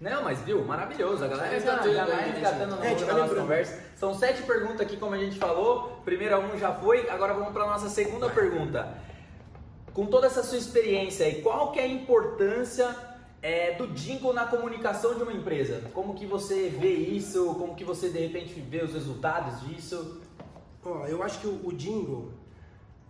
Não, 0.00 0.24
mas 0.24 0.40
viu, 0.40 0.64
maravilhoso. 0.64 1.24
A 1.24 1.28
galera 1.28 1.60
já, 1.60 1.76
Resgatando 1.80 2.08
né, 2.08 2.32
resgatando 2.34 2.76
no 2.76 2.84
É, 2.84 2.94
tipo, 2.94 3.12
nossa 3.12 3.34
conversa. 3.36 3.80
São 3.96 4.12
sete 4.14 4.42
perguntas 4.42 4.80
aqui, 4.80 4.96
como 4.96 5.14
a 5.14 5.18
gente 5.18 5.38
falou. 5.38 6.00
Primeira 6.04 6.40
um 6.40 6.58
já 6.58 6.72
foi, 6.74 7.08
agora 7.08 7.32
vamos 7.34 7.52
pra 7.52 7.66
nossa 7.66 7.88
segunda 7.88 8.28
pergunta. 8.28 8.98
com 9.94 10.06
toda 10.06 10.26
essa 10.26 10.42
sua 10.42 10.58
experiência 10.58 11.26
aí, 11.26 11.40
qual 11.42 11.70
que 11.70 11.78
é 11.78 11.84
a 11.84 11.86
importância 11.86 12.96
é, 13.42 13.72
do 13.74 13.86
jingle 13.88 14.32
na 14.32 14.46
comunicação 14.46 15.14
de 15.14 15.22
uma 15.22 15.32
empresa? 15.32 15.82
Como 15.92 16.14
que 16.14 16.26
você 16.26 16.68
vê 16.68 16.94
isso? 16.94 17.54
Como 17.54 17.76
que 17.76 17.84
você 17.84 18.08
de 18.08 18.18
repente 18.18 18.58
vê 18.58 18.82
os 18.82 18.94
resultados 18.94 19.60
disso? 19.68 20.20
Ó, 20.84 21.06
eu 21.06 21.22
acho 21.22 21.38
que 21.40 21.46
o, 21.46 21.60
o 21.64 21.72
jingle, 21.72 22.32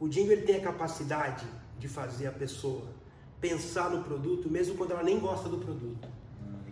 o 0.02 0.09
jingle 0.09 0.32
ele 0.32 0.42
tem 0.42 0.56
a 0.56 0.61
capacidade 0.61 1.47
de 1.78 1.87
fazer 1.87 2.26
a 2.26 2.32
pessoa 2.32 2.82
pensar 3.40 3.88
no 3.88 4.02
produto, 4.02 4.50
mesmo 4.50 4.75
quando 4.75 4.90
ela 4.90 5.02
nem 5.04 5.21
gosta 5.21 5.49
do 5.49 5.59
produto. 5.59 6.09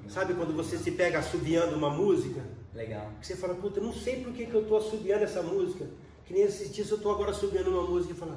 Sabe 0.08 0.34
quando 0.34 0.52
você 0.52 0.76
se 0.76 0.90
pega 0.90 1.20
assobiando 1.20 1.76
uma 1.76 1.90
música? 1.90 2.42
Legal. 2.74 3.08
Que 3.20 3.26
você 3.28 3.36
fala, 3.36 3.54
puta, 3.54 3.78
eu 3.78 3.84
não 3.84 3.92
sei 3.92 4.24
por 4.24 4.32
que, 4.32 4.46
que 4.46 4.54
eu 4.54 4.66
tô 4.66 4.76
assobiando 4.76 5.22
essa 5.22 5.40
música. 5.42 5.86
Que 6.24 6.32
nem 6.34 6.42
esses 6.42 6.74
dias 6.74 6.90
eu 6.90 6.98
tô 6.98 7.08
agora 7.08 7.30
assobiando 7.30 7.70
uma 7.70 7.88
música 7.88 8.14
e 8.14 8.16
falo, 8.16 8.36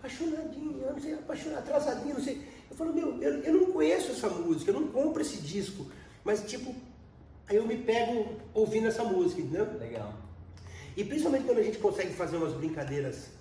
apaixonadinho, 0.00 0.82
eu 0.82 0.92
não 0.94 1.00
sei, 1.00 1.14
apaixonado, 1.14 1.58
atrasadinho, 1.58 2.14
não 2.14 2.22
sei. 2.24 2.42
Eu 2.68 2.76
falo, 2.76 2.92
meu, 2.92 3.22
eu, 3.22 3.40
eu 3.42 3.54
não 3.54 3.66
conheço 3.72 4.10
essa 4.10 4.28
música, 4.28 4.72
eu 4.72 4.80
não 4.80 4.88
compro 4.88 5.22
esse 5.22 5.36
disco. 5.40 5.86
Mas 6.24 6.42
tipo, 6.42 6.74
aí 7.46 7.54
eu 7.54 7.64
me 7.64 7.76
pego 7.76 8.34
ouvindo 8.52 8.88
essa 8.88 9.04
música, 9.04 9.40
entendeu? 9.40 9.78
Legal. 9.78 10.12
E 10.96 11.04
principalmente 11.04 11.44
quando 11.44 11.58
a 11.58 11.62
gente 11.62 11.78
consegue 11.78 12.12
fazer 12.14 12.36
umas 12.36 12.54
brincadeiras. 12.54 13.37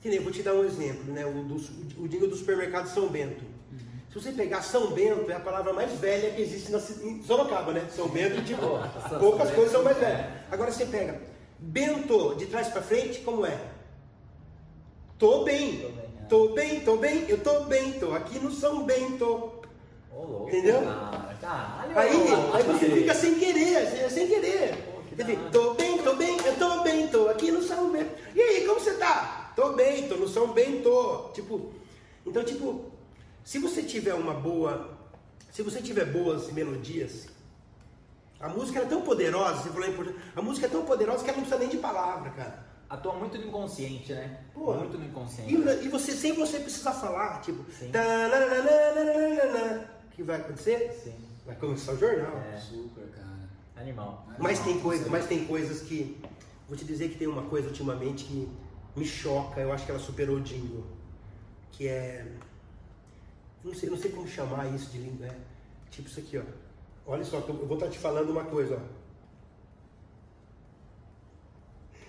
Que 0.00 0.08
nem, 0.08 0.20
vou 0.20 0.30
te 0.32 0.42
dar 0.42 0.54
um 0.54 0.64
exemplo, 0.64 1.12
né? 1.12 1.26
O, 1.26 1.42
do, 1.44 1.56
o 2.02 2.08
jingle 2.08 2.28
do 2.28 2.36
supermercado 2.36 2.86
São 2.88 3.08
Bento. 3.08 3.42
Se 4.12 4.14
você 4.14 4.32
pegar 4.32 4.62
São 4.62 4.90
Bento, 4.92 5.30
é 5.30 5.34
a 5.34 5.40
palavra 5.40 5.72
mais 5.72 5.92
velha 5.98 6.30
que 6.30 6.40
existe 6.40 6.70
na, 6.72 6.78
em 6.78 7.22
Sorocaba, 7.22 7.72
né? 7.72 7.86
São 7.94 8.08
Bento, 8.08 8.40
tipo, 8.42 8.62
poucas 9.18 9.50
coisas 9.50 9.72
são 9.72 9.82
mais 9.82 9.96
velhas. 9.98 10.26
Agora 10.50 10.70
você 10.72 10.86
pega 10.86 11.20
Bento, 11.58 12.34
de 12.36 12.46
trás 12.46 12.68
para 12.68 12.80
frente, 12.82 13.20
como 13.20 13.44
é? 13.44 13.58
Tô 15.18 15.42
bem, 15.44 15.80
Tô 15.80 15.88
bem, 15.88 15.96
é. 15.96 16.26
tô 16.28 16.48
bem, 16.54 16.80
tô 16.80 16.96
bem, 16.96 17.24
eu 17.28 17.38
tô 17.38 17.60
bem, 17.64 17.92
tô 17.94 18.12
aqui 18.14 18.38
no 18.38 18.52
São 18.52 18.84
Bento. 18.84 19.52
Ô, 20.14 20.22
louco, 20.24 20.48
Entendeu? 20.48 20.80
Cara, 20.82 21.36
caralho. 21.40 21.98
Aí, 21.98 22.16
aí 22.54 22.62
você 22.62 22.88
fica 22.90 23.14
sem 23.14 23.34
querer, 23.34 23.86
sem- 23.88 24.10
sem 24.10 24.26
querer. 24.28 24.74
Pô, 24.84 25.00
que 25.02 25.36
tô 25.50 25.74
bem, 25.74 25.98
tô 25.98 26.14
bem, 26.14 26.36
eu 26.44 26.56
tô 26.56 26.82
bem, 26.82 27.08
tô 27.08 27.28
aqui 27.28 27.50
no 27.50 27.62
São 27.62 27.90
Bento. 27.90 28.10
E 28.34 28.40
aí, 28.40 28.64
como 28.64 28.78
você 28.80 28.94
tá? 28.94 29.37
Bem, 29.74 30.08
tô 30.08 30.16
no 30.16 30.28
São 30.28 30.52
Bento. 30.52 31.30
Tipo, 31.34 31.72
então, 32.26 32.44
tipo, 32.44 32.90
se 33.44 33.58
você 33.58 33.82
tiver 33.82 34.14
uma 34.14 34.34
boa, 34.34 34.98
se 35.50 35.62
você 35.62 35.80
tiver 35.80 36.04
boas 36.06 36.52
melodias, 36.52 37.28
a 38.40 38.48
música 38.48 38.80
é 38.80 38.84
tão 38.84 39.02
poderosa, 39.02 39.62
você 39.62 39.70
falou 39.70 39.86
é 39.86 39.90
importante, 39.90 40.18
a 40.36 40.42
música 40.42 40.66
é 40.66 40.70
tão 40.70 40.84
poderosa 40.84 41.24
que 41.24 41.30
ela 41.30 41.38
não 41.38 41.44
precisa 41.44 41.58
nem 41.58 41.68
de 41.68 41.78
palavra, 41.78 42.30
cara. 42.30 42.68
Atua 42.88 43.14
muito 43.14 43.36
no 43.36 43.46
inconsciente, 43.46 44.12
né? 44.12 44.40
Pô, 44.54 44.72
muito 44.74 44.96
no 44.96 45.04
inconsciente. 45.04 45.54
E, 45.54 45.84
e 45.84 45.88
você 45.88 46.12
sem 46.12 46.32
você 46.32 46.58
precisar 46.58 46.92
falar, 46.92 47.40
tipo, 47.42 47.62
que 50.18 50.22
vai 50.22 50.40
acontecer? 50.40 50.92
Sim. 51.04 51.14
Vai 51.46 51.56
começar 51.56 51.92
o 51.92 51.98
jornal. 51.98 52.36
É. 52.38 52.58
Super, 52.58 53.08
cara. 53.08 53.28
Animal. 53.76 54.26
Mas 54.38 54.58
tem 54.60 54.80
coisa, 54.80 55.08
mas 55.08 55.26
tem 55.26 55.44
coisas 55.44 55.82
que. 55.82 56.20
Vou 56.68 56.76
te 56.76 56.84
dizer 56.84 57.08
que 57.08 57.16
tem 57.16 57.28
uma 57.28 57.42
coisa 57.42 57.68
ultimamente 57.68 58.24
que 58.24 58.48
me 58.98 59.06
choca, 59.06 59.60
eu 59.60 59.72
acho 59.72 59.84
que 59.84 59.90
ela 59.90 60.00
superou 60.00 60.36
o 60.36 60.40
jingle. 60.40 60.84
Que 61.72 61.88
é. 61.88 62.26
Não 63.64 63.74
sei, 63.74 63.88
não 63.90 63.96
sei 63.96 64.10
como 64.10 64.26
chamar 64.28 64.66
isso 64.74 64.90
de 64.90 64.98
língua. 64.98 65.26
É, 65.26 65.34
tipo 65.90 66.08
isso 66.08 66.20
aqui, 66.20 66.38
ó. 66.38 66.42
Olha 67.06 67.24
só, 67.24 67.38
eu 67.38 67.66
vou 67.66 67.76
estar 67.76 67.88
te 67.88 67.98
falando 67.98 68.30
uma 68.30 68.44
coisa, 68.44 68.74
ó. 68.74 68.98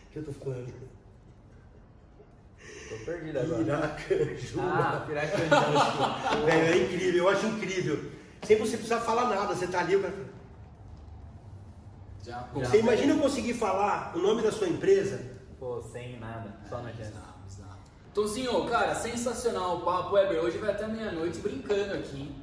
O 0.07 0.11
que 0.11 0.17
eu 0.19 0.25
tô 0.25 0.33
falando? 0.33 0.73
Tô 2.89 2.95
perdido 3.05 3.39
agora. 3.39 3.89
Piracanjuba. 4.07 4.63
Ah, 4.63 5.03
Piracanjuba. 5.05 6.45
Velho, 6.45 6.73
é 6.73 6.77
incrível, 6.83 7.23
eu 7.23 7.29
acho 7.29 7.45
incrível. 7.45 8.11
Sem 8.43 8.57
você 8.57 8.77
precisar 8.77 9.01
falar 9.01 9.29
nada, 9.29 9.53
você 9.53 9.67
tá 9.67 9.81
ali, 9.81 9.95
o 9.95 10.01
cara. 10.01 10.29
Já, 12.23 12.41
Você 12.53 12.79
imagina 12.79 13.13
eu 13.13 13.19
conseguir 13.19 13.53
falar 13.53 14.15
o 14.15 14.19
nome 14.19 14.41
da 14.41 14.51
sua 14.51 14.67
empresa? 14.67 15.38
Pô, 15.59 15.81
sem 15.81 16.17
nada. 16.19 16.55
Só 16.69 16.77
chance. 16.77 17.01
Exato, 17.01 17.39
exato. 17.47 17.79
Tozinho, 18.13 18.65
cara, 18.65 18.95
sensacional 18.95 19.77
o 19.77 19.81
papo, 19.81 20.15
Weber. 20.15 20.43
Hoje 20.43 20.57
vai 20.57 20.71
até 20.71 20.87
meia-noite 20.87 21.39
brincando 21.39 21.93
aqui. 21.95 22.33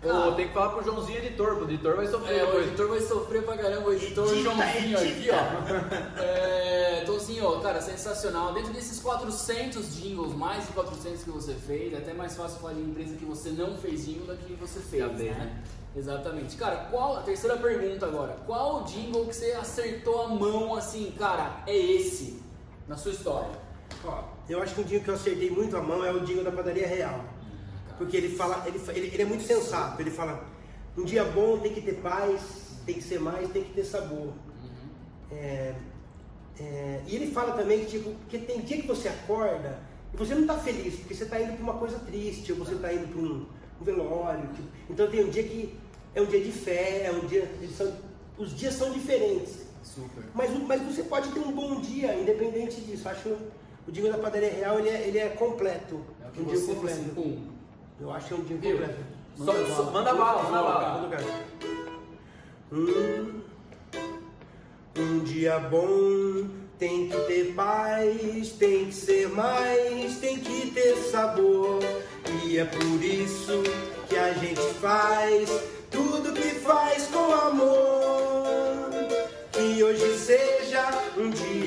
Pô, 0.00 0.08
Cara, 0.08 0.32
tem 0.32 0.48
que 0.48 0.54
falar 0.54 0.70
pro 0.70 0.82
Joãozinho 0.82 1.18
editor, 1.18 1.54
pro 1.54 1.64
editor 1.64 1.94
vai 1.94 2.08
sofrer 2.08 2.38
É, 2.38 2.44
o 2.44 2.60
editor 2.60 2.88
vai 2.88 3.00
sofrer 3.00 3.44
pra 3.44 3.56
caramba, 3.56 3.88
o 3.88 3.92
editor 3.92 4.26
Edita, 4.32 4.42
Joãozinho 4.50 4.98
aqui, 4.98 5.06
edita. 5.06 5.36
ó. 5.36 6.18
É, 6.20 7.04
Tozinho, 7.06 7.60
cara, 7.60 7.80
sensacional. 7.80 8.52
Dentro 8.52 8.72
desses 8.72 8.98
400 9.00 9.94
jingles, 9.94 10.34
mais 10.34 10.66
de 10.66 10.72
400 10.72 11.22
que 11.22 11.30
você 11.30 11.54
fez, 11.54 11.92
é 11.92 11.98
até 11.98 12.12
mais 12.14 12.34
fácil 12.36 12.58
falar 12.58 12.72
de 12.74 12.80
empresa 12.80 13.14
que 13.16 13.24
você 13.24 13.50
não 13.50 13.76
fez 13.76 14.04
jingle 14.06 14.26
do 14.26 14.36
que 14.38 14.54
você 14.54 14.80
fez, 14.80 15.04
fez, 15.04 15.18
né? 15.18 15.30
né? 15.38 15.62
Exatamente. 15.94 16.56
Cara, 16.56 16.88
qual, 16.90 17.18
a 17.18 17.20
terceira 17.22 17.56
pergunta 17.58 18.06
agora. 18.06 18.36
Qual 18.46 18.82
o 18.82 18.84
jingle 18.84 19.26
que 19.26 19.36
você 19.36 19.52
acertou 19.52 20.22
a 20.22 20.28
mão 20.28 20.74
assim, 20.74 21.12
cara, 21.16 21.62
é 21.66 21.76
esse, 21.76 22.42
na 22.92 22.98
sua 22.98 23.12
história? 23.12 23.50
Ó, 24.04 24.22
eu 24.48 24.62
acho 24.62 24.74
que 24.74 24.82
um 24.82 24.84
jingle 24.84 25.04
que 25.04 25.08
eu 25.08 25.14
acertei 25.14 25.50
muito 25.50 25.74
a 25.74 25.80
mão 25.80 26.04
é 26.04 26.12
o 26.12 26.20
jingle 26.20 26.44
da 26.44 26.52
padaria 26.52 26.86
real. 26.86 27.24
Porque 27.96 28.16
ele 28.18 28.36
fala, 28.36 28.62
ele, 28.66 28.78
ele, 28.88 29.06
ele 29.06 29.22
é 29.22 29.24
muito 29.24 29.44
sensato, 29.44 30.00
ele 30.00 30.10
fala, 30.10 30.44
um 30.96 31.04
dia 31.04 31.24
bom 31.24 31.58
tem 31.58 31.72
que 31.72 31.80
ter 31.80 31.94
paz, 32.02 32.42
tem 32.84 32.96
que 32.96 33.02
ser 33.02 33.18
mais, 33.18 33.50
tem 33.50 33.64
que 33.64 33.72
ter 33.72 33.84
sabor. 33.84 34.34
É, 35.30 35.74
é, 36.60 37.00
e 37.06 37.16
ele 37.16 37.30
fala 37.32 37.52
também 37.52 37.80
que 37.80 37.92
tipo, 37.92 38.14
que 38.28 38.38
tem 38.38 38.60
dia 38.60 38.76
que 38.82 38.86
você 38.86 39.08
acorda 39.08 39.80
e 40.12 40.16
você 40.16 40.34
não 40.34 40.42
está 40.42 40.58
feliz, 40.58 40.96
porque 40.96 41.14
você 41.14 41.24
está 41.24 41.40
indo 41.40 41.54
para 41.54 41.62
uma 41.62 41.74
coisa 41.78 41.98
triste, 42.00 42.52
ou 42.52 42.58
você 42.58 42.74
está 42.74 42.92
indo 42.92 43.08
para 43.08 43.22
um, 43.22 43.46
um 43.80 43.84
velório. 43.84 44.46
tipo. 44.48 44.68
então 44.90 45.10
tem 45.10 45.24
um 45.24 45.30
dia 45.30 45.44
que 45.44 45.74
é 46.14 46.20
um 46.20 46.26
dia 46.26 46.44
de 46.44 46.52
fé, 46.52 47.06
é 47.06 47.10
um 47.10 47.26
dia. 47.26 47.50
são- 47.74 47.96
os 48.36 48.54
dias 48.54 48.74
são 48.74 48.92
diferentes. 48.92 49.71
Super. 49.82 50.24
Mas, 50.34 50.50
mas 50.66 50.80
você 50.82 51.02
pode 51.02 51.28
ter 51.32 51.40
um 51.40 51.52
bom 51.52 51.80
dia, 51.80 52.14
independente 52.14 52.80
disso. 52.80 53.08
Acho 53.08 53.22
que 53.22 53.36
o 53.88 53.92
dia 53.92 54.10
da 54.12 54.18
padaria 54.18 54.50
real 54.52 54.78
ele 54.78 54.88
é, 54.88 55.08
ele 55.08 55.18
é 55.18 55.28
completo. 55.30 56.00
É 56.24 56.28
o 56.28 56.30
que 56.30 56.40
um 56.40 56.44
dia 56.44 56.56
você 56.58 56.74
completo. 56.74 57.00
assim, 57.00 57.08
pum. 57.14 57.46
Eu 58.00 58.10
acho 58.12 58.28
que 58.28 58.34
é 58.34 58.36
um 58.36 58.40
dia 58.44 58.56
Viu? 58.56 58.70
completo. 58.72 58.98
Só- 59.36 59.66
só- 59.74 59.90
manda 59.90 60.14
bala, 60.14 60.42
manda 60.44 60.62
bala. 60.62 61.00
Manda 61.02 61.16
bala. 61.16 61.42
Hum, 62.72 63.40
um 64.98 65.18
dia 65.24 65.58
bom 65.58 66.48
tem 66.78 67.08
que 67.08 67.16
ter 67.26 67.54
paz, 67.54 68.52
tem 68.52 68.86
que 68.86 68.94
ser 68.94 69.28
mais, 69.28 70.18
tem 70.18 70.38
que 70.38 70.70
ter 70.70 70.96
sabor. 70.96 71.80
E 72.44 72.58
é 72.58 72.64
por 72.64 73.02
isso 73.04 73.62
que 74.08 74.16
a 74.16 74.32
gente 74.32 74.60
faz 74.80 75.48
tudo 75.90 76.32
que 76.32 76.48
faz 76.60 77.06
com 77.08 77.32
amor. 77.32 78.11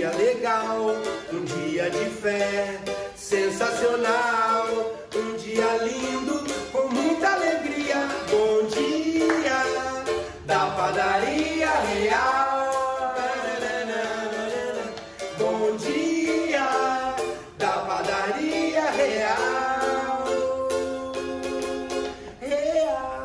Dia 0.05 0.11
legal, 0.11 0.95
um 1.33 1.43
dia 1.45 1.89
de 1.89 2.05
fé 2.21 2.79
sensacional, 3.15 4.67
um 5.15 5.35
dia 5.37 5.77
lindo 5.83 6.43
com 6.71 6.87
muita 6.89 7.33
alegria. 7.33 8.07
Bom 8.29 8.67
dia 8.67 9.63
da 10.45 10.67
padaria 10.71 11.71
real. 11.71 12.65
Bom 15.39 15.75
dia 15.77 17.15
da 17.57 17.71
padaria 17.87 18.91
real. 18.91 20.25
Real. 22.41 23.15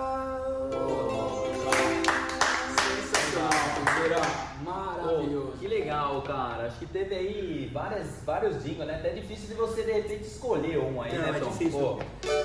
Sensacional, 3.12 4.30
Maravilhoso. 4.64 5.52
que 5.60 5.68
legal, 5.68 5.79
cara. 6.22 6.66
Acho 6.66 6.78
que 6.78 6.86
teve 6.86 7.14
aí 7.14 7.70
várias, 7.72 8.22
vários 8.24 8.62
jingles, 8.62 8.86
né? 8.86 8.96
Até 8.96 9.10
difícil 9.10 9.48
de 9.48 9.54
você 9.54 9.82
de 9.82 9.92
repente 9.92 10.24
escolher 10.24 10.78
um 10.78 11.00
aí, 11.02 11.12
Não, 11.16 11.32
né, 11.32 11.38
é 11.38 11.40
Tom? 11.40 11.50
difícil. 11.50 11.78
Pô, 11.80 11.98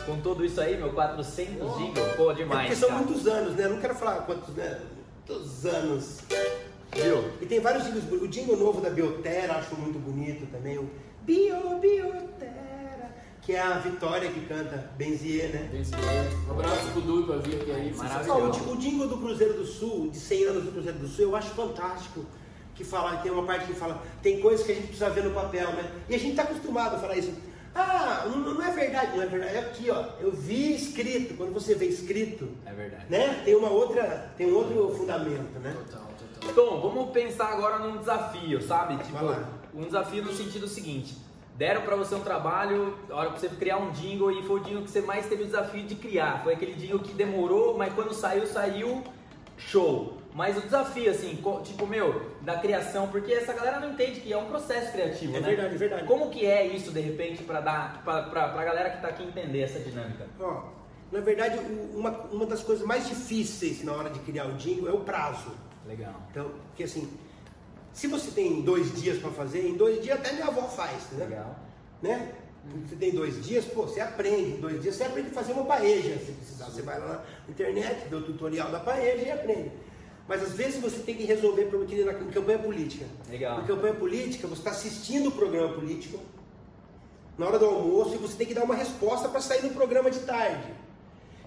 com 0.06 0.22
tudo 0.22 0.46
isso 0.46 0.60
aí, 0.62 0.78
meu, 0.78 0.92
400 0.94 1.78
jingles, 1.78 2.16
pô, 2.16 2.32
É 2.32 2.36
demais, 2.36 2.62
porque 2.68 2.76
são 2.76 2.90
cara. 2.90 3.02
muitos 3.04 3.28
anos, 3.28 3.56
né? 3.56 3.66
Eu 3.66 3.70
não 3.72 3.82
quero 3.82 3.96
falar 3.96 4.22
quantos, 4.22 4.54
né? 4.56 4.80
Muitos 5.28 5.66
anos. 5.66 6.22
Viu? 6.94 7.32
E 7.42 7.46
tem 7.46 7.60
vários 7.60 7.86
jingles. 7.86 8.04
O 8.22 8.28
jingle 8.28 8.58
novo 8.58 8.82
da 8.82 8.90
Biotera, 8.90 9.54
acho 9.54 9.76
muito 9.76 10.00
bonito 10.00 10.46
também. 10.52 10.78
O 10.78 10.90
Bio, 11.24 11.80
Biotera. 11.80 12.66
Que 13.42 13.54
é 13.54 13.62
a 13.62 13.78
Vitória 13.78 14.32
que 14.32 14.40
canta 14.48 14.90
Benzier, 14.98 15.52
né? 15.54 15.70
Um 16.48 16.52
abraço 16.52 16.92
pro 16.94 17.02
Du 17.02 17.22
e 17.22 17.26
pra 17.26 17.36
é 17.36 17.76
aí. 17.76 17.94
Sensacional. 17.94 18.52
o, 18.52 18.72
o 18.72 18.78
jingle 18.78 19.08
do 19.08 19.18
Cruzeiro 19.18 19.54
do 19.54 19.66
Sul, 19.66 20.10
de 20.10 20.20
100 20.20 20.46
anos 20.46 20.64
do 20.64 20.72
Cruzeiro 20.72 20.98
do 20.98 21.08
Sul, 21.08 21.26
eu 21.26 21.36
acho 21.36 21.50
fantástico. 21.50 22.26
Que 22.76 22.84
fala, 22.84 23.18
tem 23.18 23.32
uma 23.32 23.44
parte 23.44 23.66
que 23.68 23.74
fala, 23.74 24.02
tem 24.22 24.42
coisas 24.42 24.66
que 24.66 24.72
a 24.74 24.76
gente 24.76 24.88
precisa 24.88 25.10
ver 25.10 25.24
no 25.24 25.32
papel, 25.32 25.70
né? 25.72 25.90
E 26.10 26.16
a 26.16 26.20
gente 26.20 26.36
tá 26.36 26.44
acostumado 26.44 26.96
a 26.96 27.00
falar 27.00 27.16
isso. 27.16 27.34
Ah, 27.74 28.26
não, 28.30 28.38
não 28.54 28.62
é 28.64 28.72
verdade, 28.72 29.16
não 29.18 29.24
é 29.24 29.26
verdade. 29.26 29.56
É 29.56 29.60
aqui, 29.60 29.90
ó. 29.90 30.06
Eu 30.20 30.32
vi 30.32 30.76
escrito. 30.76 31.36
Quando 31.36 31.54
você 31.54 31.76
vê 31.76 31.86
escrito, 31.88 32.50
É 32.66 32.72
verdade. 32.74 33.06
né? 33.10 33.42
Tem 33.44 33.56
uma 33.56 33.70
outra, 33.70 34.32
tem 34.38 34.52
um 34.52 34.56
outro 34.56 34.96
fundamento, 34.98 35.60
né? 35.60 35.76
Total, 35.90 36.08
total. 36.42 36.54
Tom, 36.54 36.82
vamos 36.82 37.12
pensar 37.12 37.48
agora 37.48 37.80
num 37.80 37.98
desafio, 37.98 38.62
sabe? 38.62 38.98
Tipo, 39.04 39.26
um 39.74 39.84
desafio 39.84 40.24
no 40.24 40.32
sentido 40.34 40.68
seguinte. 40.68 41.18
deram 41.58 41.82
pra 41.82 41.96
você 41.98 42.16
um 42.16 42.20
trabalho, 42.22 42.98
a 43.10 43.16
hora 43.16 43.30
pra 43.32 43.40
você 43.40 43.50
criar 43.50 43.78
um 43.78 43.92
jingle 43.92 44.32
e 44.32 44.44
foi 44.44 44.60
o 44.60 44.64
jingle 44.64 44.84
que 44.84 44.92
você 44.92 45.02
mais 45.02 45.26
teve 45.28 45.44
o 45.44 45.46
desafio 45.46 45.84
de 45.84 45.96
criar. 45.96 46.44
Foi 46.44 46.54
aquele 46.54 46.74
jingle 46.74 47.00
que 47.00 47.14
demorou, 47.14 47.78
mas 47.78 47.94
quando 47.94 48.14
saiu, 48.14 48.46
saiu 48.48 49.04
show. 49.58 50.18
Mas 50.34 50.58
o 50.58 50.62
desafio, 50.62 51.10
assim, 51.12 51.42
tipo, 51.64 51.88
meu, 51.88 52.22
da 52.46 52.58
criação, 52.60 53.08
porque 53.08 53.34
essa 53.34 53.52
galera 53.54 53.80
não 53.80 53.92
entende 53.92 54.22
que 54.22 54.32
é 54.32 54.38
um 54.38 54.46
processo 54.46 54.92
criativo, 54.92 55.36
É 55.36 55.40
né? 55.40 55.48
verdade, 55.48 55.76
é 55.76 55.78
verdade. 55.78 56.04
Como 56.06 56.30
que 56.30 56.46
é 56.46 56.68
isso, 56.68 56.92
de 56.92 57.02
repente, 57.02 57.44
pra 57.44 57.60
dar, 57.60 58.04
pra, 58.04 58.24
pra, 58.24 58.50
pra 58.50 58.64
galera 58.64 58.92
que 58.92 59.02
tá 59.02 59.08
aqui 59.08 59.24
entender 59.24 59.62
essa 59.62 59.80
dinâmica? 59.80 60.28
Ó, 60.40 60.64
na 61.12 61.20
verdade, 61.22 61.58
uma, 61.94 62.12
uma 62.32 62.46
das 62.46 62.62
coisas 62.62 62.86
mais 62.86 63.08
difíceis 63.08 63.84
na 63.84 63.94
hora 63.94 64.10
de 64.12 64.20
criar 64.20 64.46
o 64.46 64.54
jingle 64.54 64.88
é 64.88 64.94
o 64.94 65.00
prazo. 65.00 65.52
Legal. 65.88 66.14
Então, 66.32 66.52
porque 66.68 66.84
assim, 66.84 67.10
se 67.92 68.08
você 68.08 68.30
tem 68.32 68.62
dois 68.62 68.94
dias 69.02 69.18
para 69.18 69.32
fazer, 69.32 69.68
em 69.68 69.76
dois 69.76 70.02
dias 70.04 70.20
até 70.20 70.32
minha 70.34 70.48
avó 70.48 70.64
faz, 70.68 71.04
entendeu? 71.08 71.30
Legal. 71.30 71.56
Né? 72.02 72.32
Você 72.88 72.96
tem 72.96 73.12
dois 73.12 73.44
dias, 73.46 73.66
pô, 73.66 73.84
você 73.84 74.02
aprende. 74.02 74.52
Em 74.52 74.60
dois 74.60 74.82
dias 74.82 74.96
você 74.96 75.04
aprende 75.04 75.30
a 75.30 75.34
fazer 75.34 75.54
uma 75.54 75.66
paeja. 75.66 76.18
Se 76.18 76.32
precisar, 76.32 76.66
você 76.66 76.82
vai 76.82 77.00
lá 77.00 77.24
na 77.48 77.52
internet, 77.52 78.08
vê 78.10 78.16
o 78.16 78.22
tutorial 78.24 78.72
da 78.72 78.80
paeja 78.80 79.24
e 79.26 79.32
aprende. 79.32 79.72
Mas 80.28 80.42
às 80.42 80.54
vezes 80.54 80.82
você 80.82 81.00
tem 81.00 81.16
que 81.16 81.24
resolver 81.24 81.66
problema 81.66 81.90
que 81.90 81.96
nem 81.96 82.06
na 82.06 82.14
em 82.14 82.32
campanha 82.32 82.60
política. 82.60 83.06
Legal. 83.30 83.62
Em 83.62 83.66
campanha 83.66 83.94
política, 83.94 84.48
você 84.48 84.62
está 84.62 84.72
assistindo 84.72 85.30
o 85.30 85.32
programa 85.32 85.74
político 85.74 86.20
na 87.38 87.46
hora 87.46 87.60
do 87.60 87.66
almoço 87.66 88.16
e 88.16 88.18
você 88.18 88.36
tem 88.36 88.48
que 88.48 88.54
dar 88.54 88.64
uma 88.64 88.76
resposta 88.76 89.30
para 89.30 89.42
sair 89.42 89.62
no 89.62 89.70
programa 89.72 90.10
de 90.10 90.20
tarde. 90.20 90.74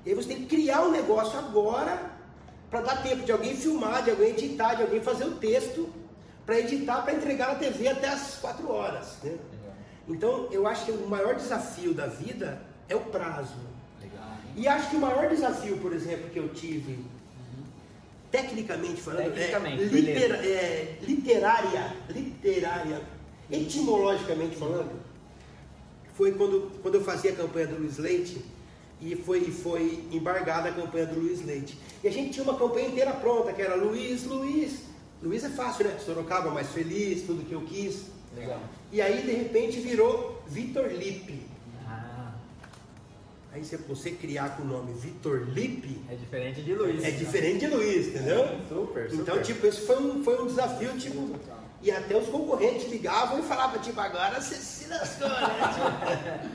E 0.04 0.10
aí 0.10 0.14
você 0.14 0.28
tem 0.28 0.38
que 0.38 0.46
criar 0.46 0.82
um 0.82 0.92
negócio 0.92 1.38
agora 1.38 2.18
para 2.70 2.82
dar 2.82 3.02
tempo 3.02 3.24
de 3.24 3.32
alguém 3.32 3.56
filmar, 3.56 4.04
de 4.04 4.10
alguém 4.10 4.30
editar, 4.30 4.74
de 4.74 4.82
alguém 4.82 5.00
fazer 5.00 5.24
o 5.24 5.36
texto 5.36 5.88
para 6.46 6.60
editar, 6.60 7.02
para 7.02 7.14
entregar 7.14 7.48
na 7.48 7.54
TV 7.56 7.88
até 7.88 8.08
as 8.08 8.36
4 8.36 8.70
horas. 8.70 9.16
Né? 9.24 9.36
Então, 10.06 10.48
eu 10.50 10.66
acho 10.66 10.86
que 10.86 10.92
o 10.92 11.08
maior 11.08 11.34
desafio 11.34 11.92
da 11.92 12.06
vida 12.06 12.62
é 12.88 12.94
o 12.94 13.00
prazo. 13.00 13.56
Legal. 14.00 14.24
E 14.56 14.68
acho 14.68 14.90
que 14.90 14.96
o 14.96 15.00
maior 15.00 15.28
desafio, 15.28 15.78
por 15.78 15.92
exemplo, 15.92 16.30
que 16.30 16.38
eu 16.38 16.48
tive, 16.50 17.04
tecnicamente 18.30 19.00
falando, 19.00 19.34
Tecnicamente, 19.34 19.82
é, 19.82 19.86
litera- 19.86 20.46
é, 20.46 20.98
literária, 21.02 21.96
literária, 22.10 23.00
etimologicamente 23.50 24.56
falando, 24.56 24.90
foi 26.14 26.32
quando, 26.32 26.70
quando 26.82 26.96
eu 26.96 27.04
fazia 27.04 27.32
a 27.32 27.36
campanha 27.36 27.66
do 27.68 27.76
Luiz 27.78 27.96
Leite 27.98 28.44
e 29.00 29.14
foi, 29.14 29.42
foi 29.50 30.04
embargada 30.10 30.68
a 30.68 30.72
campanha 30.72 31.06
do 31.06 31.20
Luiz 31.20 31.44
Leite. 31.44 31.78
E 32.02 32.08
a 32.08 32.10
gente 32.10 32.30
tinha 32.30 32.42
uma 32.44 32.58
campanha 32.58 32.88
inteira 32.88 33.12
pronta, 33.12 33.52
que 33.52 33.62
era 33.62 33.76
Luiz, 33.76 34.24
Luiz. 34.24 34.80
Luiz 35.22 35.44
é 35.44 35.48
fácil, 35.48 35.84
né? 35.86 35.96
Sorocaba 36.04 36.50
mais 36.50 36.68
feliz, 36.68 37.22
tudo 37.22 37.44
que 37.44 37.52
eu 37.52 37.60
quis. 37.62 38.02
Legal. 38.36 38.60
E 38.92 39.00
aí, 39.00 39.22
de 39.22 39.32
repente, 39.32 39.78
virou 39.80 40.42
Vitor 40.48 40.86
Lipe. 40.88 41.40
Aí 43.58 43.64
você, 43.64 43.76
você 43.76 44.10
criar 44.12 44.56
com 44.56 44.62
o 44.62 44.66
nome 44.66 44.92
Vitor 44.92 45.48
Lipe 45.48 46.00
é 46.08 46.14
diferente 46.14 46.62
de 46.62 46.74
Luiz. 46.74 47.02
é 47.02 47.10
diferente 47.10 47.58
de 47.58 47.66
Luiz, 47.66 48.06
entendeu? 48.06 48.46
Super, 48.68 49.10
super. 49.10 49.14
Então, 49.14 49.42
tipo, 49.42 49.66
esse 49.66 49.80
foi 49.80 50.00
um, 50.00 50.22
foi 50.22 50.40
um 50.40 50.46
desafio, 50.46 50.96
tipo, 50.96 51.34
e 51.82 51.90
até 51.90 52.16
os 52.16 52.28
concorrentes 52.28 52.88
ligavam 52.88 53.40
e 53.40 53.42
falavam, 53.42 53.80
tipo, 53.80 54.00
agora 54.00 54.40
você 54.40 54.54
se 54.54 54.88
lascou, 54.88 55.28
né? 55.28 56.50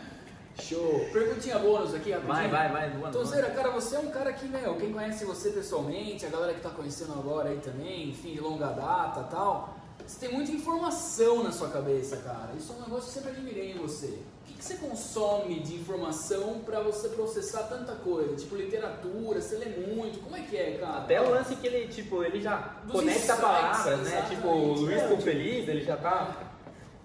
Show. 0.62 1.10
Perguntinha 1.12 1.60
bônus 1.60 1.94
aqui, 1.94 2.12
rapidinho. 2.12 2.36
Vai, 2.36 2.48
vai, 2.48 2.72
vai. 2.72 2.96
Luana, 2.96 3.12
Tozeira, 3.12 3.50
cara, 3.50 3.72
você 3.72 3.96
é 3.96 4.00
um 4.00 4.12
cara 4.12 4.32
que, 4.32 4.48
meu, 4.48 4.76
quem 4.76 4.94
conhece 4.94 5.26
você 5.26 5.50
pessoalmente, 5.50 6.26
a 6.26 6.30
galera 6.30 6.54
que 6.54 6.62
tá 6.62 6.70
conhecendo 6.70 7.12
agora 7.14 7.50
aí 7.50 7.58
também, 7.58 8.10
enfim, 8.12 8.34
de 8.34 8.40
longa 8.40 8.68
data 8.68 9.26
e 9.28 9.32
tal, 9.32 9.76
você 10.06 10.26
tem 10.28 10.36
muita 10.36 10.52
informação 10.52 11.44
na 11.44 11.52
sua 11.52 11.70
cabeça, 11.70 12.18
cara. 12.18 12.52
Isso 12.58 12.72
é 12.74 12.76
um 12.76 12.82
negócio 12.82 13.12
que 13.12 13.18
eu 13.20 13.24
sempre 13.24 13.32
admirei 13.40 13.72
em 13.72 13.78
você. 13.78 14.08
O 14.08 14.46
que, 14.46 14.54
que 14.56 14.64
você 14.64 14.76
consome 14.76 15.60
de 15.62 15.76
informação 15.76 16.60
pra 16.66 16.82
você 16.82 17.10
processar 17.10 17.64
tanta 17.64 17.94
coisa? 17.96 18.36
Tipo, 18.36 18.56
literatura, 18.56 19.42
você 19.42 19.56
lê 19.58 19.66
muito, 19.66 20.20
como 20.22 20.36
é 20.36 20.42
que 20.42 20.56
é, 20.58 20.78
cara? 20.78 21.00
Até 21.00 21.22
o 21.22 21.30
lance 21.30 21.56
que 21.56 21.66
ele, 21.68 21.88
tipo, 21.88 22.24
ele 22.24 22.42
já 22.42 22.58
Dos 22.84 22.92
conecta 22.94 23.20
insights, 23.22 23.42
palavras, 23.42 24.00
né? 24.00 24.04
exatamente. 24.18 24.36
Tipo, 24.36 24.48
o 24.48 24.74
Luiz 24.74 24.98
É, 24.98 25.04
ficou 25.08 25.22
feliz, 25.22 25.68
ele 25.68 25.84
já 25.84 25.98
tá. 25.98 26.50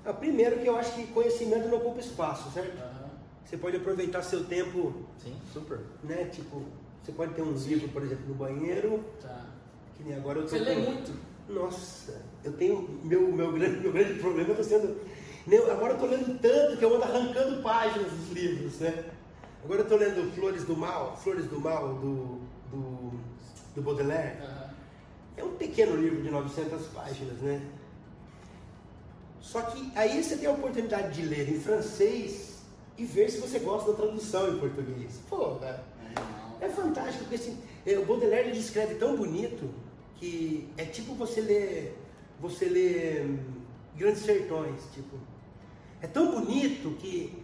Ah, 0.04 0.12
Primeiro 0.12 0.58
que 0.61 0.66
eu 0.66 0.76
acho 0.76 0.92
que 0.94 1.06
conhecimento 1.08 1.68
não 1.68 1.78
ocupa 1.78 2.00
espaço, 2.00 2.50
certo? 2.52 2.76
Aham. 2.78 3.08
Você 3.44 3.56
pode 3.56 3.76
aproveitar 3.78 4.22
seu 4.22 4.44
tempo, 4.44 5.04
Sim, 5.22 5.34
super. 5.52 5.80
né? 6.04 6.26
Tipo, 6.26 6.62
você 7.02 7.12
pode 7.12 7.32
ter 7.34 7.42
um 7.42 7.52
livro, 7.52 7.88
por 7.88 8.02
exemplo, 8.02 8.26
no 8.28 8.34
banheiro, 8.34 9.02
Tá. 9.22 9.46
que 9.96 10.02
nem 10.04 10.16
agora 10.16 10.38
eu 10.40 10.42
tô 10.42 10.50
Você 10.50 10.58
lê 10.58 10.74
com- 10.74 10.80
muito? 10.82 11.12
Nossa, 11.48 12.17
eu 12.44 12.53
tenho. 12.53 12.88
Meu, 13.05 13.33
meu, 13.33 13.53
grande, 13.53 13.81
meu 13.81 13.92
grande 13.92 14.14
problema 14.20 14.51
está 14.53 14.62
sendo. 14.64 14.96
nem- 15.46 15.59
Agora 15.70 15.94
eu 15.94 15.98
tô 15.98 16.07
lendo 16.07 16.38
tanto 16.40 16.77
que 16.77 16.85
eu 16.85 16.94
ando 16.94 17.05
arrancando 17.05 17.62
páginas 17.62 18.11
dos 18.12 18.31
livros, 18.33 18.79
né? 18.81 19.05
Agora 19.64 19.81
eu 19.81 19.88
tô 19.88 19.96
lendo 19.96 20.33
Flores 20.35 20.64
do 20.64 20.77
Mal, 20.77 21.16
Flores 21.16 21.46
do 21.46 21.61
Mal, 21.61 21.94
do, 21.94 22.40
do, 22.70 23.12
do 23.74 23.83
Baudelaire. 23.83 24.38
Aham. 24.42 24.68
É 25.37 25.44
um 25.44 25.53
pequeno 25.57 25.96
livro 25.96 26.22
de 26.22 26.31
900 26.31 26.87
páginas, 26.88 27.38
né? 27.40 27.61
Só 29.40 29.62
que 29.62 29.90
aí 29.94 30.22
você 30.22 30.37
tem 30.37 30.48
a 30.48 30.53
oportunidade 30.53 31.14
de 31.14 31.27
ler 31.29 31.48
em 31.48 31.61
francês 31.61 32.59
e 32.96 33.05
ver 33.05 33.31
se 33.31 33.38
você 33.38 33.59
gosta 33.61 33.92
da 33.92 33.96
tradução 33.96 34.53
em 34.55 34.59
português. 34.59 35.20
Pô? 35.31 35.59
É 36.61 36.68
fantástico, 36.68 37.20
porque 37.20 37.37
assim, 37.37 37.57
é, 37.87 37.96
o 37.98 38.05
Baudelaire 38.05 38.48
ele 38.48 38.59
escreve 38.59 38.96
tão 38.96 39.16
bonito 39.16 39.70
que 40.16 40.68
é 40.77 40.85
tipo 40.85 41.14
você 41.14 41.40
ler, 41.40 41.96
você 42.40 42.66
lê 42.66 43.22
hum, 43.22 43.38
Grandes 43.96 44.22
Sertões, 44.22 44.81
tipo. 44.94 45.16
É 46.01 46.07
tão 46.07 46.31
bonito 46.31 46.96
que 46.98 47.42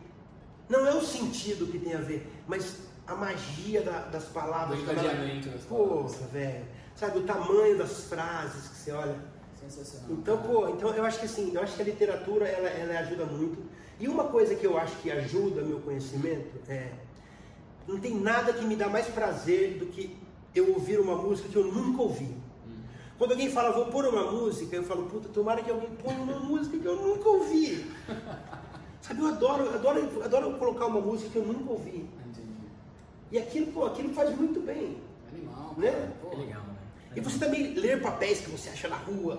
não 0.68 0.86
é 0.86 0.94
o 0.94 1.00
sentido 1.02 1.66
que 1.70 1.78
tem 1.78 1.94
a 1.94 1.98
ver, 2.00 2.26
mas 2.46 2.78
a 3.06 3.14
magia 3.14 3.82
da- 3.82 4.02
das 4.06 4.24
palavras. 4.26 4.78
Do 4.78 4.84
encadeamento 4.84 5.48
das 5.48 5.62
palavras. 5.62 6.14
Porra, 6.16 6.26
velho. 6.28 6.64
Sabe, 6.94 7.18
o 7.18 7.22
tamanho 7.22 7.76
das 7.76 8.04
frases 8.04 8.68
que 8.68 8.76
você 8.76 8.92
olha. 8.92 9.16
Sensacional. 9.60 10.10
Então, 10.12 10.38
pô, 10.42 10.68
então 10.68 10.90
eu 10.94 11.04
acho 11.04 11.18
que 11.18 11.24
assim, 11.24 11.52
eu 11.54 11.60
acho 11.62 11.74
que 11.74 11.82
a 11.82 11.84
literatura 11.84 12.46
ela, 12.46 12.68
ela 12.68 13.00
ajuda 13.00 13.24
muito. 13.24 13.58
E 13.98 14.06
uma 14.06 14.24
coisa 14.24 14.54
que 14.54 14.64
eu 14.66 14.76
acho 14.78 14.94
que 14.98 15.10
ajuda 15.10 15.62
meu 15.62 15.80
conhecimento 15.80 16.58
é 16.68 16.92
não 17.88 17.98
tem 17.98 18.14
nada 18.18 18.52
que 18.52 18.64
me 18.64 18.76
dá 18.76 18.88
mais 18.88 19.06
prazer 19.06 19.78
do 19.78 19.86
que 19.86 20.16
eu 20.54 20.72
ouvir 20.74 21.00
uma 21.00 21.16
música 21.16 21.48
que 21.48 21.56
eu 21.56 21.64
nunca 21.64 22.02
ouvi. 22.02 22.34
Quando 23.18 23.30
alguém 23.32 23.50
fala, 23.50 23.70
vou 23.70 23.86
pôr 23.86 24.06
uma 24.06 24.30
música, 24.30 24.74
eu 24.74 24.82
falo, 24.82 25.04
puta, 25.04 25.28
tomara 25.28 25.62
que 25.62 25.70
alguém 25.70 25.90
ponha 25.90 26.18
uma 26.18 26.40
música 26.40 26.76
que 26.76 26.84
eu 26.84 26.96
nunca 26.96 27.28
ouvi. 27.28 27.90
Sabe, 29.00 29.20
eu 29.20 29.28
adoro, 29.28 29.72
adoro, 29.74 30.22
adoro 30.24 30.58
colocar 30.58 30.86
uma 30.86 31.00
música 31.00 31.30
que 31.30 31.36
eu 31.36 31.44
nunca 31.44 31.70
ouvi. 31.72 32.08
Entendi. 32.26 32.48
E 33.30 33.38
aquilo, 33.38 33.66
pô, 33.72 33.86
aquilo 33.86 34.12
faz 34.12 34.36
muito 34.36 34.60
bem. 34.60 35.00
Animal, 35.32 35.74
Né? 35.76 36.12
Que 36.30 36.36
legal, 36.36 36.62
né? 36.62 36.74
E 37.16 37.20
você 37.20 37.38
também 37.38 37.74
ler 37.74 38.02
papéis 38.02 38.40
que 38.40 38.50
você 38.50 38.70
acha 38.70 38.88
na 38.88 38.96
rua, 38.96 39.38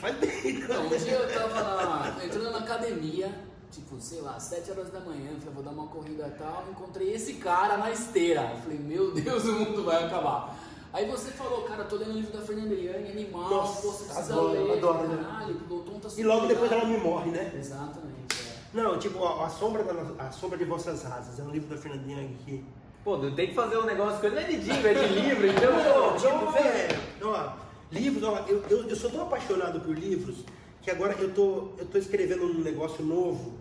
faz 0.00 0.16
bem. 0.18 0.30
Então, 0.44 0.84
um 0.84 0.88
dia 0.90 1.12
eu 1.12 1.32
tava 1.32 2.24
entrando 2.24 2.50
na 2.50 2.58
academia, 2.58 3.34
tipo, 3.70 3.98
sei 3.98 4.20
lá, 4.20 4.38
7 4.38 4.70
horas 4.72 4.90
da 4.90 5.00
manhã, 5.00 5.30
eu 5.30 5.38
falei, 5.38 5.54
vou 5.54 5.62
dar 5.62 5.70
uma 5.70 5.86
corrida 5.86 6.26
e 6.26 6.38
tal, 6.38 6.66
encontrei 6.70 7.14
esse 7.14 7.34
cara 7.34 7.78
na 7.78 7.90
esteira. 7.90 8.50
Eu 8.52 8.58
falei, 8.58 8.78
meu 8.78 9.14
Deus, 9.14 9.44
o 9.44 9.52
mundo 9.52 9.84
vai 9.84 10.04
acabar. 10.04 10.58
Aí 10.96 11.04
você 11.10 11.30
falou, 11.30 11.60
cara, 11.64 11.84
tô 11.84 11.96
lendo 11.96 12.12
o 12.12 12.14
livro 12.14 12.32
da 12.32 12.40
Fernanda 12.40 12.72
Eliane, 12.72 13.10
Animal, 13.10 13.50
Nossa, 13.50 13.82
você 13.86 14.04
precisa 14.04 14.32
adoro, 14.32 14.52
ler. 14.64 14.78
adoro, 14.78 15.08
né? 15.08 15.24
Caralho, 15.30 15.54
o 15.54 15.58
Doutor 15.68 16.00
tá 16.00 16.08
E 16.16 16.22
logo 16.22 16.46
depois 16.46 16.72
ela 16.72 16.86
me 16.86 16.96
morre, 16.96 17.30
né? 17.32 17.52
Exatamente, 17.54 18.34
é. 18.40 18.56
Não, 18.72 18.98
tipo, 18.98 19.22
a, 19.22 19.44
a 19.44 19.50
sombra 19.50 19.84
da, 19.84 20.24
a 20.24 20.32
sombra 20.32 20.56
de 20.56 20.64
vossas 20.64 21.04
asas, 21.04 21.38
é 21.38 21.42
um 21.42 21.50
livro 21.50 21.68
da 21.68 21.76
Fernandinha 21.76 22.22
aqui. 22.22 22.64
Pô, 23.04 23.18
tem 23.18 23.48
que 23.48 23.54
fazer 23.54 23.76
um 23.76 23.84
negócio 23.84 24.18
que 24.22 24.28
não 24.30 24.38
é 24.38 24.44
de 24.44 24.56
jingle, 24.56 24.86
é 24.86 24.94
de 24.94 25.06
livro, 25.20 25.46
então. 25.46 25.70
Não, 25.70 26.12
pô, 26.12 26.16
tipo, 26.16 26.28
então- 26.34 26.52
velho, 26.52 26.98
ó, 27.24 27.52
livros, 27.92 28.22
ó, 28.22 28.38
eu, 28.48 28.64
eu, 28.70 28.88
eu 28.88 28.96
sou 28.96 29.10
tão 29.10 29.20
apaixonado 29.20 29.78
por 29.80 29.94
livros 29.94 30.38
que 30.80 30.90
agora 30.90 31.12
eu 31.20 31.34
tô, 31.34 31.72
eu 31.76 31.84
tô 31.84 31.98
escrevendo 31.98 32.42
um 32.44 32.62
negócio 32.62 33.04
novo. 33.04 33.52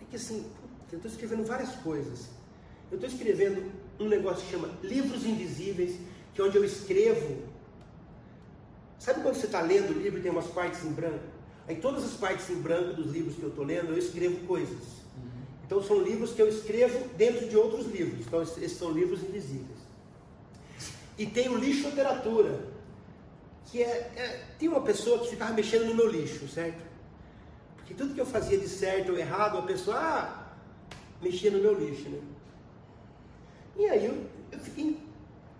É 0.00 0.04
que 0.08 0.14
assim, 0.14 0.46
eu 0.92 1.00
tô 1.00 1.08
escrevendo 1.08 1.44
várias 1.44 1.70
coisas. 1.82 2.28
Eu 2.92 2.98
tô 3.00 3.06
escrevendo 3.06 3.72
um 3.98 4.06
negócio 4.08 4.44
que 4.44 4.52
chama 4.52 4.68
Livros 4.84 5.26
Invisíveis, 5.26 5.96
que 6.40 6.42
é 6.42 6.44
onde 6.46 6.56
eu 6.56 6.64
escrevo. 6.64 7.42
Sabe 8.98 9.20
quando 9.20 9.34
você 9.34 9.46
está 9.46 9.60
lendo 9.60 9.90
o 9.90 9.98
livro 9.98 10.18
e 10.18 10.22
tem 10.22 10.30
umas 10.30 10.46
partes 10.46 10.82
em 10.84 10.92
branco? 10.92 11.24
Aí 11.68 11.76
todas 11.76 12.02
as 12.04 12.12
partes 12.12 12.48
em 12.48 12.56
branco 12.56 12.94
dos 12.94 13.12
livros 13.12 13.36
que 13.36 13.42
eu 13.42 13.50
estou 13.50 13.64
lendo, 13.64 13.88
eu 13.92 13.98
escrevo 13.98 14.46
coisas. 14.46 15.00
Então 15.66 15.82
são 15.82 16.02
livros 16.02 16.32
que 16.32 16.40
eu 16.40 16.48
escrevo 16.48 17.08
dentro 17.16 17.46
de 17.46 17.56
outros 17.56 17.86
livros. 17.86 18.26
Então 18.26 18.42
esses 18.42 18.72
são 18.72 18.90
livros 18.90 19.22
invisíveis. 19.22 19.78
E 21.18 21.26
tem 21.26 21.48
o 21.48 21.56
lixoteratura, 21.56 22.58
que 23.66 23.82
é, 23.82 24.10
é- 24.16 24.44
tem 24.58 24.68
uma 24.68 24.80
pessoa 24.80 25.18
que 25.18 25.28
ficava 25.28 25.52
mexendo 25.52 25.84
no 25.84 25.94
meu 25.94 26.10
lixo, 26.10 26.48
certo? 26.48 26.82
Porque 27.76 27.92
tudo 27.94 28.14
que 28.14 28.20
eu 28.20 28.26
fazia 28.26 28.58
de 28.58 28.68
certo 28.68 29.12
ou 29.12 29.18
errado, 29.18 29.58
a 29.58 29.62
pessoa 29.62 29.96
ah, 29.96 30.52
mexia 31.20 31.50
no 31.50 31.58
meu 31.58 31.78
lixo, 31.78 32.08
né? 32.08 32.20
E 33.76 33.86
aí 33.86 34.06
eu, 34.06 34.26
eu 34.50 34.58
fiquei 34.58 35.09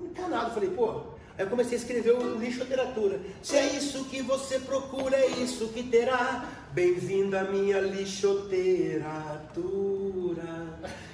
encanado, 0.05 0.55
falei, 0.55 0.71
pô, 0.71 1.03
Aí 1.41 1.47
eu 1.47 1.49
comecei 1.49 1.79
a 1.79 1.81
escrever 1.81 2.11
o 2.13 2.39
lixoteratura. 2.39 3.19
Se 3.43 3.57
é 3.57 3.67
isso 3.69 4.05
que 4.05 4.21
você 4.21 4.59
procura, 4.59 5.17
é 5.17 5.27
isso 5.27 5.69
que 5.69 5.85
terá. 5.85 6.47
Bem-vindo 6.73 7.35
à 7.35 7.45
minha 7.45 7.81
lixoteratura. 7.81 9.01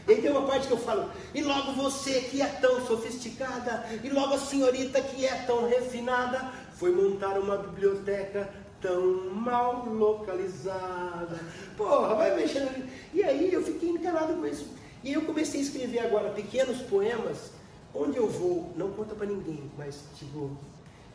E 0.08 0.12
aí 0.12 0.20
tem 0.20 0.32
uma 0.32 0.42
parte 0.42 0.66
que 0.66 0.72
eu 0.72 0.78
falo, 0.78 1.10
e 1.32 1.42
logo 1.42 1.74
você 1.74 2.22
que 2.22 2.42
é 2.42 2.46
tão 2.46 2.84
sofisticada, 2.84 3.86
e 4.02 4.08
logo 4.10 4.34
a 4.34 4.38
senhorita 4.38 5.00
que 5.00 5.24
é 5.24 5.34
tão 5.46 5.68
refinada, 5.68 6.50
foi 6.74 6.92
montar 6.92 7.38
uma 7.38 7.56
biblioteca 7.58 8.48
tão 8.80 9.30
mal 9.32 9.86
localizada. 9.86 11.38
Porra, 11.76 12.16
vai 12.16 12.34
mexendo. 12.34 12.84
E 13.14 13.22
aí 13.22 13.52
eu 13.52 13.62
fiquei 13.62 13.90
encanado 13.90 14.34
com 14.34 14.46
isso. 14.46 14.68
E 15.04 15.12
eu 15.12 15.22
comecei 15.22 15.60
a 15.60 15.62
escrever 15.62 16.00
agora 16.00 16.30
pequenos 16.30 16.78
poemas, 16.82 17.52
onde 18.00 18.16
eu 18.16 18.28
vou, 18.28 18.72
não 18.76 18.92
conta 18.92 19.14
para 19.14 19.26
ninguém, 19.26 19.70
mas 19.76 20.02
tipo, 20.16 20.50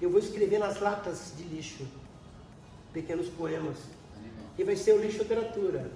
eu 0.02 0.10
vou 0.10 0.20
escrever 0.20 0.60
nas 0.60 0.80
latas 0.80 1.34
de 1.38 1.44
lixo, 1.44 1.86
pequenos 2.94 3.28
poemas. 3.30 3.78
E 4.58 4.64
vai 4.64 4.76
ser 4.76 4.94
o 4.94 5.02
lixo 5.02 5.20
literatura. 5.20 5.92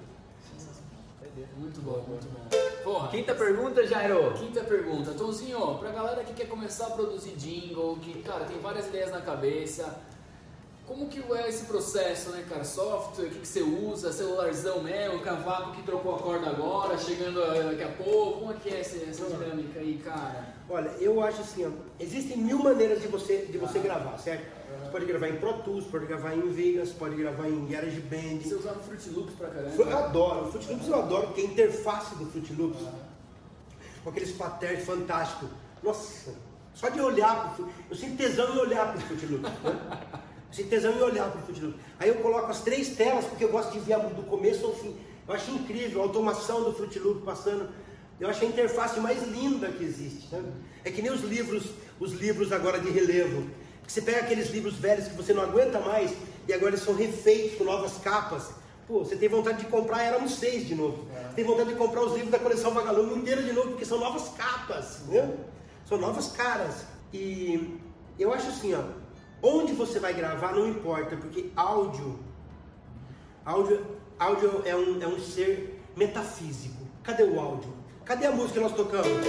Muito 1.58 1.82
bom, 1.82 2.04
muito 2.08 2.28
bom. 2.32 2.84
Porra. 2.84 3.10
Quinta 3.10 3.36
pergunta, 3.36 3.86
Jairo. 3.86 4.34
Quinta 4.34 4.63
pergunta. 4.63 5.12
Tonzinho, 5.12 5.78
pra 5.80 5.91
galera 5.91 6.24
que 6.24 6.34
quer 6.34 6.48
começar 6.48 6.88
a 6.88 6.91
produzir 6.91 7.32
jingle, 7.32 7.98
que, 7.98 8.21
cara, 8.21 8.45
tem 8.45 8.58
várias 8.60 8.88
ideias 8.88 9.12
na 9.12 9.21
cabeça, 9.21 10.00
como 10.88 11.08
que 11.08 11.19
é 11.34 11.50
esse 11.50 11.65
processo, 11.65 12.30
né, 12.30 12.45
cara? 12.48 12.63
Software, 12.63 13.26
o 13.26 13.30
que, 13.30 13.39
que 13.39 13.48
você 13.48 13.62
usa? 13.62 14.13
Celularzão 14.13 14.84
mesmo, 14.84 15.19
cavaco 15.19 15.71
que 15.71 15.84
trocou 15.84 16.15
a 16.15 16.19
corda 16.19 16.50
agora, 16.50 16.98
chegando 16.98 17.39
daqui 17.69 17.84
a 17.84 17.89
pouco. 17.89 18.39
Como 18.39 18.52
é 18.52 18.56
que 18.56 18.69
é 18.69 18.80
essa, 18.82 18.98
essa 18.98 19.26
dinâmica 19.26 19.80
aí, 19.80 20.00
cara? 20.04 20.54
Olha, 20.69 20.89
eu 21.00 21.21
acho 21.24 21.41
assim, 21.41 21.65
ó, 21.65 21.71
existem 22.00 22.38
mil 22.38 22.60
maneiras 22.60 23.02
de 23.02 23.08
você, 23.08 23.45
de 23.45 23.58
você 23.58 23.80
ah. 23.80 23.82
gravar, 23.82 24.17
certo? 24.19 24.45
Você 24.84 24.91
pode 24.91 25.06
gravar 25.06 25.28
em 25.28 25.38
Pro 25.38 25.54
Tools, 25.63 25.86
pode 25.86 26.06
gravar 26.06 26.36
em 26.36 26.50
Vegas, 26.50 26.89
pode 26.91 27.15
gravar 27.15 27.48
em 27.48 27.65
GarageBand. 27.65 28.41
Você 28.43 28.56
usava 28.56 28.80
Fruit 28.82 29.10
Loops 29.10 29.36
pra 29.36 29.50
caramba? 29.50 29.76
Eu 29.76 29.98
adoro, 29.98 30.48
o 30.48 30.52
Fruit 30.52 30.71
Loops 30.71 30.88
eu 30.88 30.95
adoro, 30.95 31.28
porque 31.28 31.41
a 31.41 31.45
interface 31.45 32.15
do 32.15 32.26
Fruit 32.28 32.54
Loops, 32.54 32.82
com 34.04 34.10
aqueles 34.10 34.32
patterns 34.32 34.84
fantásticos. 34.84 35.50
Nossa, 35.82 36.34
só 36.74 36.89
de 36.89 37.02
olhar, 37.02 37.56
eu 37.89 37.95
sinto 37.95 38.17
tesão 38.17 38.56
em 38.56 38.60
olhar 38.60 38.91
pro 38.91 39.02
Fruit 39.02 39.26
Loops. 39.26 39.52
Né? 39.63 40.21
Sem 40.56 40.68
tesão 40.68 40.94
em 40.94 41.02
olhar 41.02 41.30
para 41.30 41.41
o 41.41 41.44
Fruit 41.44 41.62
Loops. 41.62 41.82
Aí 42.00 42.08
eu 42.08 42.15
coloco 42.15 42.50
as 42.50 42.62
três 42.62 42.88
telas, 42.96 43.26
porque 43.26 43.44
eu 43.44 43.50
gosto 43.50 43.74
de 43.74 43.80
ver 43.80 44.00
do 44.00 44.24
começo 44.24 44.65
ao 44.65 44.74
fim. 44.74 44.96
Eu 45.28 45.36
acho 45.36 45.52
incrível 45.52 46.00
a 46.00 46.04
automação 46.06 46.63
do 46.63 46.72
Fruit 46.72 46.98
Loop 46.98 47.26
passando. 47.26 47.68
Eu 48.18 48.30
acho 48.30 48.41
a 48.46 48.48
interface 48.48 48.98
mais 49.02 49.22
linda 49.28 49.68
que 49.68 49.84
existe. 49.84 50.30
Sabe? 50.30 50.48
É 50.86 50.89
que 50.89 51.02
nem 51.02 51.12
os 51.12 51.22
livros, 51.24 51.72
os 52.00 52.13
livros 52.13 52.54
agora 52.54 52.80
de 52.80 52.89
relevo. 52.89 53.50
Que 53.84 53.91
você 53.91 54.02
pega 54.02 54.20
aqueles 54.20 54.50
livros 54.50 54.76
velhos 54.76 55.10
que 55.10 55.15
você 55.15 55.34
não 55.34 55.44
aguenta 55.44 55.82
mais 55.82 56.13
e 56.48 56.54
agora 56.54 56.72
eles 56.72 56.86
são 56.86 56.96
refeitos 56.96 57.58
com 57.58 57.65
novas 57.65 57.98
capas. 57.98 58.52
Pô, 58.88 59.00
você 59.00 59.18
tem 59.18 59.28
vontade 59.28 59.58
de 59.58 59.65
comprar, 59.65 60.04
éramos 60.04 60.36
seis 60.36 60.65
de 60.65 60.74
novo. 60.74 61.06
É. 61.13 61.34
Tem 61.34 61.44
vontade 61.44 61.70
de 61.70 61.76
comprar 61.76 62.02
os 62.02 62.13
livros 62.13 62.32
da 62.32 62.39
coleção 62.39 62.72
Vagalume 62.72 63.15
inteira 63.15 63.44
de 63.44 63.52
novo, 63.52 63.72
porque 63.72 63.84
são 63.84 64.00
novas 64.00 64.30
capas, 64.38 65.02
né? 65.08 65.36
São 65.86 65.98
novas 65.98 66.30
caras. 66.32 66.86
E 67.12 67.78
eu 68.18 68.34
acho 68.34 68.48
assim, 68.48 68.74
ó, 68.74 68.84
Onde 69.41 69.74
você 69.74 70.00
vai 70.00 70.13
gravar 70.13 70.54
não 70.54 70.67
importa, 70.67 71.15
porque 71.17 71.52
áudio, 71.56 72.19
áudio, 73.45 73.86
áudio 74.17 74.62
é 74.65 74.76
um, 74.76 75.02
é 75.02 75.08
um 75.08 75.19
ser 75.19 75.82
metafísico. 75.95 76.84
Cadê 77.04 77.24
o 77.24 77.39
áudio? 77.39 77.74
Cadê 78.04 78.26
a 78.26 78.32
música 78.32 78.54
que 78.54 78.60
nós 78.60 78.74
tocamos? 78.74 79.28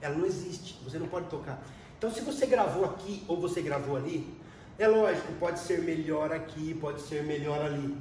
Ela 0.00 0.14
não 0.14 0.26
existe, 0.26 0.78
você 0.84 0.98
não 0.98 1.08
pode 1.08 1.26
tocar. 1.28 1.62
Então 1.96 2.10
se 2.10 2.20
você 2.20 2.46
gravou 2.46 2.84
aqui 2.84 3.24
ou 3.28 3.38
você 3.40 3.60
gravou 3.60 3.96
ali, 3.96 4.34
é 4.78 4.88
lógico, 4.88 5.32
pode 5.34 5.58
ser 5.58 5.82
melhor 5.82 6.32
aqui, 6.32 6.74
pode 6.74 7.02
ser 7.02 7.22
melhor 7.24 7.60
ali. 7.60 7.96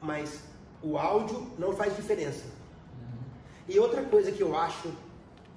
Mas 0.00 0.42
o 0.82 0.96
áudio 0.96 1.50
não 1.58 1.72
faz 1.72 1.94
diferença. 1.94 2.44
E 3.68 3.78
outra 3.78 4.02
coisa 4.04 4.32
que 4.32 4.42
eu 4.42 4.56
acho, 4.56 4.90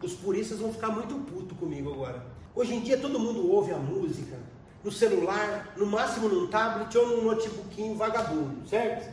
os 0.03 0.13
puristas 0.13 0.59
vão 0.59 0.73
ficar 0.73 0.89
muito 0.89 1.15
puto 1.25 1.55
comigo 1.55 1.93
agora. 1.93 2.30
Hoje 2.53 2.75
em 2.75 2.81
dia 2.81 2.97
todo 2.97 3.19
mundo 3.19 3.49
ouve 3.49 3.71
a 3.73 3.77
música 3.77 4.37
no 4.83 4.91
celular, 4.91 5.73
no 5.77 5.85
máximo 5.85 6.27
num 6.27 6.47
tablet 6.47 6.97
ou 6.97 7.07
num 7.07 7.23
notebookinho 7.23 7.95
vagabundo, 7.95 8.67
certo? 8.67 9.09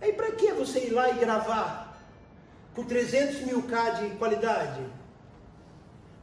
Aí 0.00 0.12
para 0.12 0.32
que 0.32 0.52
você 0.52 0.86
ir 0.86 0.90
lá 0.90 1.10
e 1.10 1.14
gravar 1.14 1.98
com 2.74 2.84
300 2.84 3.42
mil 3.42 3.62
K 3.62 3.90
de 3.90 4.10
qualidade? 4.16 4.80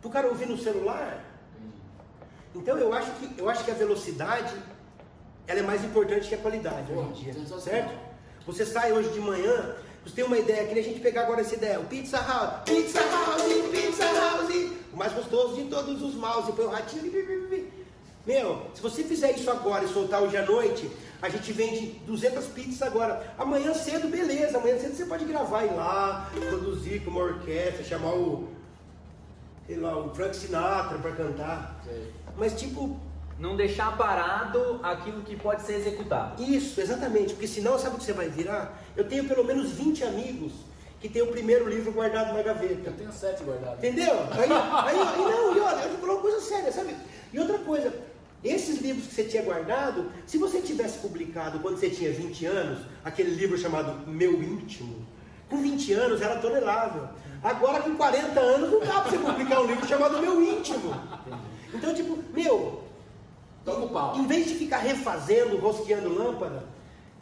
Para 0.01 0.07
o 0.07 0.11
cara 0.11 0.27
ouvir 0.27 0.47
no 0.47 0.57
celular? 0.57 1.25
Então 2.53 2.77
eu 2.77 2.93
acho 2.93 3.11
que, 3.13 3.39
eu 3.39 3.49
acho 3.49 3.63
que 3.63 3.71
a 3.71 3.75
velocidade 3.75 4.55
ela 5.47 5.59
é 5.59 5.63
mais 5.63 5.83
importante 5.83 6.27
que 6.27 6.35
a 6.35 6.37
qualidade 6.37 6.91
hoje 6.91 7.09
em 7.09 7.13
dia, 7.13 7.59
certo? 7.59 7.97
Você 8.45 8.65
sai 8.65 8.91
hoje 8.91 9.09
de 9.09 9.19
manhã, 9.19 9.75
você 10.03 10.15
tem 10.15 10.23
uma 10.23 10.37
ideia, 10.37 10.67
que 10.67 10.73
nem 10.75 10.83
a 10.83 10.87
gente 10.87 10.99
pegar 10.99 11.23
agora 11.23 11.41
essa 11.41 11.55
ideia, 11.55 11.79
o 11.79 11.85
Pizza 11.85 12.17
House, 12.17 12.61
Pizza 12.65 12.99
House, 12.99 13.43
Pizza 13.71 14.05
House, 14.05 14.78
o 14.93 14.97
mais 14.97 15.13
gostoso 15.13 15.55
de 15.55 15.65
todos 15.65 16.01
os 16.01 16.15
mouse, 16.15 16.51
põe 16.51 16.65
o 16.65 16.69
ratinho 16.69 17.03
ali, 17.03 17.71
meu, 18.25 18.67
se 18.75 18.81
você 18.81 19.03
fizer 19.03 19.31
isso 19.31 19.49
agora 19.49 19.85
e 19.85 19.87
soltar 19.87 20.21
hoje 20.21 20.37
à 20.37 20.45
noite, 20.45 20.89
a 21.21 21.29
gente 21.29 21.51
vende 21.51 21.99
200 22.05 22.45
pizzas 22.47 22.81
agora. 22.83 23.33
Amanhã 23.37 23.73
cedo, 23.73 24.07
beleza, 24.07 24.57
amanhã 24.57 24.77
cedo 24.77 24.95
você 24.95 25.05
pode 25.05 25.25
gravar 25.25 25.65
ir 25.65 25.73
lá, 25.73 26.29
produzir 26.47 27.03
com 27.03 27.11
uma 27.11 27.21
orquestra, 27.21 27.83
chamar 27.83 28.13
o, 28.13 28.49
sei 29.65 29.77
lá, 29.77 29.97
o 29.97 30.13
Frank 30.13 30.35
Sinatra 30.35 30.99
para 30.99 31.11
cantar. 31.11 31.83
Mas 32.37 32.59
tipo, 32.59 32.99
não 33.39 33.55
deixar 33.55 33.97
parado 33.97 34.79
aquilo 34.83 35.21
que 35.21 35.35
pode 35.35 35.63
ser 35.63 35.75
executado. 35.75 36.43
Isso, 36.43 36.79
exatamente, 36.79 37.33
porque 37.33 37.47
senão 37.47 37.79
sabe 37.79 37.95
o 37.95 37.97
que 37.97 38.05
você 38.05 38.13
vai 38.13 38.29
virar? 38.29 38.79
Eu 38.95 39.07
tenho 39.07 39.27
pelo 39.27 39.43
menos 39.43 39.71
20 39.71 40.03
amigos 40.03 40.51
que 40.99 41.07
tem 41.07 41.21
o 41.21 41.27
primeiro 41.27 41.69
livro 41.69 41.91
guardado 41.91 42.33
na 42.33 42.41
gaveta. 42.41 42.89
Eu 42.89 42.93
tenho 42.93 43.11
sete 43.11 43.43
guardados. 43.43 43.77
Entendeu? 43.77 44.13
Aí, 44.31 44.51
aí, 44.51 44.99
aí 44.99 45.21
não, 45.21 45.55
e 45.55 45.59
olha, 45.59 45.81
eu 45.83 46.03
uma 46.03 46.21
coisa 46.21 46.41
séria, 46.41 46.71
sabe? 46.71 46.95
E 47.31 47.39
outra 47.39 47.57
coisa, 47.59 47.93
esses 48.43 48.81
livros 48.81 49.07
que 49.07 49.13
você 49.13 49.23
tinha 49.23 49.43
guardado, 49.43 50.11
se 50.25 50.37
você 50.37 50.61
tivesse 50.61 50.99
publicado 50.99 51.59
quando 51.59 51.77
você 51.77 51.89
tinha 51.89 52.11
20 52.11 52.45
anos, 52.45 52.79
aquele 53.03 53.31
livro 53.31 53.57
chamado 53.57 54.07
Meu 54.07 54.41
Íntimo, 54.43 55.05
com 55.49 55.61
20 55.61 55.93
anos 55.93 56.21
era 56.21 56.37
tolerável. 56.37 57.07
Agora 57.41 57.81
com 57.81 57.95
40 57.95 58.39
anos 58.39 58.71
não 58.71 58.79
dá 58.81 59.01
para 59.01 59.11
você 59.11 59.17
publicar 59.17 59.61
um 59.61 59.67
livro 59.67 59.87
chamado 59.87 60.19
Meu 60.19 60.43
Íntimo. 60.43 60.93
Então, 61.73 61.93
tipo, 61.93 62.17
meu, 62.33 62.83
Toca 63.63 63.85
o 63.85 63.89
pau. 63.89 64.15
Em 64.17 64.25
vez 64.25 64.47
de 64.47 64.55
ficar 64.55 64.79
refazendo, 64.79 65.57
rosqueando 65.57 66.13
lâmpada, 66.13 66.63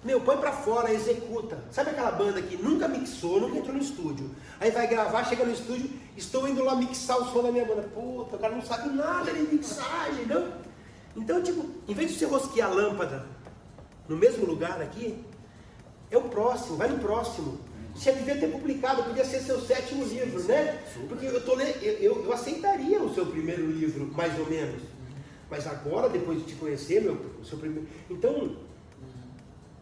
meu, 0.03 0.21
põe 0.21 0.37
pra 0.37 0.51
fora, 0.51 0.93
executa. 0.93 1.57
Sabe 1.71 1.89
aquela 1.89 2.11
banda 2.11 2.41
que 2.41 2.55
nunca 2.55 2.87
mixou, 2.87 3.41
nunca 3.41 3.57
entrou 3.57 3.75
no 3.75 3.81
estúdio? 3.81 4.29
Aí 4.59 4.71
vai 4.71 4.87
gravar, 4.87 5.23
chega 5.25 5.43
no 5.43 5.51
estúdio, 5.51 5.89
estou 6.15 6.47
indo 6.47 6.63
lá 6.63 6.75
mixar 6.75 7.17
o 7.17 7.25
som 7.31 7.41
da 7.41 7.51
minha 7.51 7.65
banda. 7.65 7.81
Puta, 7.81 8.35
o 8.35 8.39
cara 8.39 8.55
não 8.55 8.61
sabe 8.61 8.89
nada 8.89 9.31
de 9.33 9.41
mixagem, 9.41 10.25
não? 10.25 10.53
Então, 11.15 11.41
tipo, 11.41 11.65
em 11.87 11.93
vez 11.93 12.11
de 12.11 12.17
você 12.17 12.25
rosquear 12.25 12.69
a 12.69 12.73
lâmpada 12.73 13.25
no 14.07 14.15
mesmo 14.15 14.45
lugar 14.45 14.81
aqui, 14.81 15.25
é 16.11 16.17
o 16.17 16.23
próximo, 16.23 16.77
vai 16.77 16.87
no 16.87 16.99
próximo. 16.99 17.59
Você 17.93 18.11
devia 18.11 18.37
ter 18.37 18.51
publicado, 18.51 19.03
podia 19.03 19.25
ser 19.25 19.39
seu 19.39 19.59
sétimo 19.59 20.05
livro, 20.05 20.43
né? 20.43 20.79
Porque 21.09 21.25
eu, 21.25 21.43
tô, 21.43 21.59
eu, 21.59 21.93
eu, 21.93 22.25
eu 22.25 22.33
aceitaria 22.33 23.01
o 23.01 23.11
seu 23.13 23.25
primeiro 23.25 23.65
livro, 23.65 24.05
mais 24.13 24.37
ou 24.39 24.45
menos. 24.45 24.83
Mas 25.49 25.65
agora, 25.65 26.07
depois 26.07 26.37
de 26.39 26.45
te 26.45 26.55
conhecer, 26.55 27.01
meu, 27.01 27.19
o 27.41 27.43
seu 27.43 27.57
primeiro. 27.57 27.87
Então, 28.09 28.55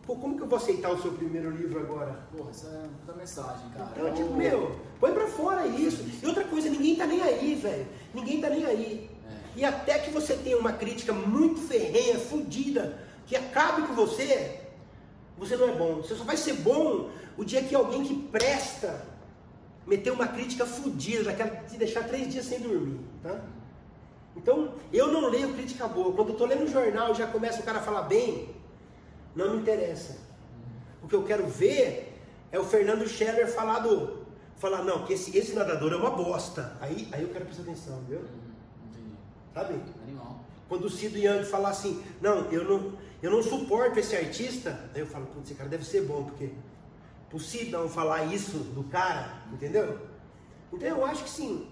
pô, 0.06 0.16
como 0.16 0.38
que 0.38 0.44
eu 0.44 0.48
vou 0.48 0.58
aceitar 0.58 0.92
o 0.92 1.02
seu 1.02 1.12
primeiro 1.14 1.50
livro 1.50 1.80
agora? 1.80 2.20
Porra, 2.36 2.52
essa 2.52 2.68
é 2.68 2.88
muita 2.88 3.14
mensagem, 3.14 3.70
cara. 3.72 3.92
Então, 3.92 4.14
tipo, 4.14 4.34
meu, 4.34 4.76
põe 5.00 5.14
pra 5.14 5.28
fora 5.28 5.66
isso. 5.66 6.04
E 6.22 6.26
outra 6.26 6.44
coisa, 6.44 6.70
ninguém 6.70 6.96
tá 6.96 7.06
nem 7.06 7.22
aí, 7.22 7.56
velho. 7.56 7.88
Ninguém 8.14 8.40
tá 8.40 8.50
nem 8.50 8.66
aí. 8.66 9.10
É. 9.28 9.60
E 9.60 9.66
até 9.66 10.00
que 10.00 10.12
você 10.12 10.36
tenha 10.36 10.58
uma 10.58 10.74
crítica 10.74 11.12
muito 11.12 11.62
ferrenha, 11.62 12.20
fodida, 12.20 13.00
que 13.26 13.36
acabe 13.36 13.88
com 13.88 13.94
você, 13.94 14.62
você 15.38 15.56
não 15.56 15.70
é 15.70 15.74
bom. 15.74 15.96
Você 15.98 16.16
só 16.16 16.24
vai 16.24 16.38
ser 16.38 16.54
bom 16.54 17.10
o 17.38 17.44
dia 17.44 17.64
que 17.64 17.76
alguém 17.76 18.04
que 18.04 18.16
presta 18.16 19.06
meter 19.86 20.12
uma 20.12 20.28
crítica 20.28 20.66
fodida, 20.66 21.26
daquela 21.26 21.50
te 21.64 21.78
deixar 21.78 22.04
três 22.08 22.32
dias 22.32 22.46
sem 22.46 22.60
dormir, 22.60 23.00
tá? 23.22 23.42
Então, 24.36 24.74
eu 24.92 25.12
não 25.12 25.30
leio 25.30 25.54
crítica 25.54 25.88
boa. 25.88 26.14
Quando 26.14 26.30
eu 26.30 26.34
estou 26.34 26.48
lendo 26.48 26.64
um 26.64 26.68
jornal 26.68 27.12
e 27.12 27.16
já 27.16 27.28
começa 27.28 27.62
o 27.62 27.64
cara 27.64 27.80
a 27.80 27.82
falar 27.82 28.04
bem, 28.04 28.55
não 29.36 29.56
me 29.56 29.62
interessa. 29.62 30.18
O 31.04 31.08
que 31.08 31.16
eu 31.16 31.24
quero 31.24 31.46
ver 31.48 32.20
é 32.52 32.60
o 32.60 32.64
Fernando 32.64 33.08
Scheller 33.08 33.48
falar 33.54 33.80
do. 33.80 34.26
Falar, 34.58 34.84
não, 34.84 35.06
que 35.06 35.14
esse, 35.14 35.38
esse 35.38 35.54
nadador 35.54 35.92
é 35.92 35.98
uma 35.98 36.12
bosta. 36.12 36.78
Aí, 36.80 37.08
aí 37.12 37.22
eu 37.22 37.30
quero 37.30 37.46
prestar 37.46 37.64
atenção, 37.64 38.02
viu? 38.08 38.20
Entendi. 38.90 39.16
Sabe? 39.54 39.74
Animal. 40.04 40.40
Quando 40.70 40.86
o 40.86 40.90
Cido 40.90 41.18
Yang 41.18 41.46
falar 41.46 41.70
assim, 41.70 42.04
não, 42.22 42.50
eu 42.52 42.64
não, 42.64 42.94
eu 43.22 43.30
não 43.30 43.44
suporto 43.44 44.00
esse 44.00 44.16
artista, 44.16 44.90
aí 44.94 45.02
eu 45.02 45.08
falo, 45.08 45.28
esse 45.44 45.54
cara 45.54 45.70
deve 45.70 45.86
ser 45.86 46.04
bom, 46.04 46.24
porque 46.24 46.52
o 47.32 47.40
Cido 47.40 47.78
não 47.78 47.90
falar 47.90 48.34
isso 48.34 48.58
do 48.58 48.86
cara, 48.86 49.44
entendeu? 49.52 50.00
Então 50.72 50.88
eu 50.88 51.06
acho 51.06 51.24
que 51.26 51.30
sim, 51.30 51.68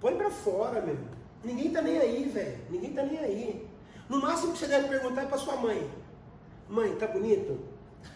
põe 0.00 0.16
pra 0.16 0.30
fora, 0.30 0.80
meu. 0.80 0.98
Ninguém 1.44 1.70
tá 1.70 1.80
nem 1.80 1.98
aí, 1.98 2.28
velho. 2.28 2.58
Ninguém 2.68 2.92
tá 2.92 3.02
nem 3.04 3.18
aí. 3.18 3.68
No 4.08 4.20
máximo 4.20 4.52
que 4.52 4.58
você 4.58 4.66
deve 4.66 4.88
perguntar 4.88 5.22
é 5.22 5.26
pra 5.26 5.38
sua 5.38 5.56
mãe. 5.56 5.88
Mãe, 6.68 6.94
tá 6.96 7.06
bonito? 7.06 7.58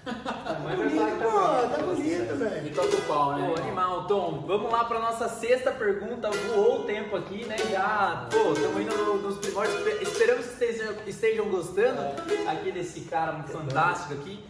Tá 0.05 0.59
mãe 0.63 0.77
vai 0.77 0.89
bonito, 0.89 1.19
tá 1.19 1.25
pô, 1.25 1.31
bonito. 1.31 1.71
tá 1.77 1.83
bonito, 1.83 2.37
velho. 2.37 2.75
toca 2.75 2.97
o 2.97 3.01
pau, 3.03 3.37
né? 3.37 3.53
Pô, 3.55 3.61
animal, 3.63 4.07
Tom, 4.07 4.45
vamos 4.47 4.71
lá 4.71 4.85
para 4.85 4.99
nossa 5.01 5.29
sexta 5.29 5.71
pergunta. 5.73 6.31
Voou 6.31 6.81
o 6.81 6.85
tempo 6.85 7.17
aqui, 7.17 7.45
né? 7.47 7.57
Já, 7.71 8.27
pô, 8.31 8.53
estamos 8.53 8.81
indo 8.81 8.97
no- 8.97 9.19
nos 9.19 9.39
primórdios. 9.39 9.79
Espe- 9.87 10.03
Esperamos 10.03 10.47
que 10.47 10.53
estejam, 10.53 10.95
estejam 11.07 11.49
gostando 11.49 12.01
aqui 12.49 12.73
desse 12.73 13.03
cara 13.03 13.43
fantástico 13.45 14.15
aqui. 14.15 14.43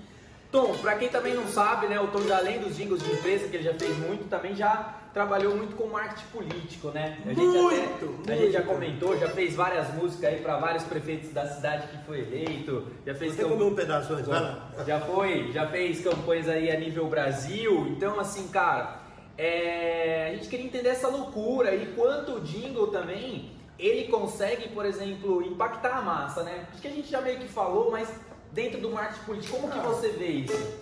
Tom, 0.51 0.75
para 0.79 0.97
quem 0.97 1.09
também 1.09 1.35
não 1.35 1.47
sabe, 1.47 1.89
né? 1.89 2.01
O 2.01 2.07
Tom, 2.09 2.21
além 2.33 2.59
dos 2.61 2.77
jingles 2.77 3.03
de 3.03 3.13
empresa, 3.13 3.49
que 3.49 3.57
ele 3.57 3.65
já 3.65 3.75
fez 3.75 3.97
muito, 3.99 4.29
também 4.29 4.55
já 4.57 4.95
trabalhou 5.19 5.57
muito 5.57 5.75
com 5.75 5.89
marketing 5.89 6.27
político, 6.33 6.89
né? 6.91 7.19
A 7.27 7.29
gente 7.31 7.41
Muito, 7.41 8.21
até, 8.23 8.33
A 8.35 8.37
gente 8.37 8.53
já 8.53 8.61
muito. 8.61 8.73
comentou, 8.73 9.19
já 9.19 9.29
fez 9.29 9.57
várias 9.57 9.93
músicas 9.95 10.33
aí 10.33 10.41
para 10.41 10.59
vários 10.59 10.85
prefeitos 10.85 11.33
da 11.33 11.45
cidade 11.45 11.89
que 11.89 11.99
foi 12.07 12.21
eleito, 12.21 12.87
já 13.05 13.17
fez 13.17 13.35
Você 13.35 13.43
camp- 13.43 13.61
um 13.61 13.75
pedaço 13.75 14.13
antes, 14.13 14.27
vai 14.29 14.41
lá. 14.41 14.71
já 14.87 15.01
foi, 15.01 15.51
já 15.51 15.67
fez 15.67 16.01
campanhas 16.05 16.49
aí 16.49 16.71
a 16.71 16.79
nível 16.79 17.09
Brasil. 17.09 17.89
Então, 17.89 18.21
assim, 18.21 18.47
cara, 18.47 19.01
é, 19.37 20.29
a 20.31 20.37
gente 20.37 20.49
queria 20.49 20.67
entender 20.67 20.91
essa 20.91 21.09
loucura 21.09 21.75
e 21.75 21.87
quanto 21.97 22.35
o 22.35 22.41
jingle 22.41 22.87
também 22.87 23.51
ele 23.77 24.07
consegue, 24.07 24.69
por 24.69 24.87
exemplo, 24.87 25.43
impactar 25.43 25.99
a 25.99 26.03
massa, 26.03 26.45
né? 26.45 26.69
Acho 26.71 26.81
que 26.81 26.87
a 26.87 26.93
gente 26.93 27.09
já 27.11 27.21
meio 27.21 27.41
que 27.41 27.49
falou, 27.49 27.91
mas 27.91 28.09
dentro 28.53 28.81
do 28.81 28.91
marketing 28.91 29.25
político, 29.25 29.57
como 29.57 29.73
que 29.73 29.79
Ah. 29.81 29.83
você 29.83 30.11
vê 30.11 30.27
isso? 30.29 30.79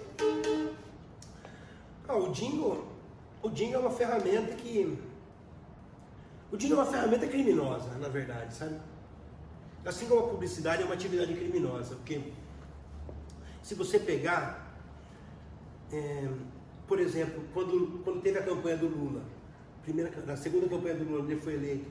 Ah, 2.06 2.16
o 2.16 2.30
jingle, 2.32 2.84
o 3.42 3.50
jingle 3.50 3.76
é 3.76 3.78
uma 3.78 3.90
ferramenta 3.90 4.54
que. 4.54 4.98
O 6.50 6.56
jingle 6.56 6.78
é 6.78 6.82
uma 6.82 6.90
ferramenta 6.90 7.26
criminosa, 7.26 7.90
na 7.98 8.08
verdade, 8.08 8.54
sabe? 8.54 8.76
Assim 9.84 10.06
como 10.06 10.20
a 10.20 10.28
publicidade 10.28 10.82
é 10.82 10.84
uma 10.84 10.94
atividade 10.94 11.32
criminosa, 11.34 11.94
porque 11.96 12.32
se 13.62 13.74
você 13.74 13.98
pegar, 13.98 14.76
é, 15.92 16.28
por 16.86 16.98
exemplo, 16.98 17.42
quando, 17.52 18.02
quando 18.02 18.20
teve 18.20 18.38
a 18.38 18.42
campanha 18.42 18.76
do 18.76 18.88
Lula, 18.88 19.22
primeira, 19.82 20.10
na 20.24 20.36
segunda 20.36 20.68
campanha 20.68 20.94
do 20.94 21.04
Lula, 21.04 21.30
ele 21.30 21.40
foi 21.40 21.54
eleito, 21.54 21.90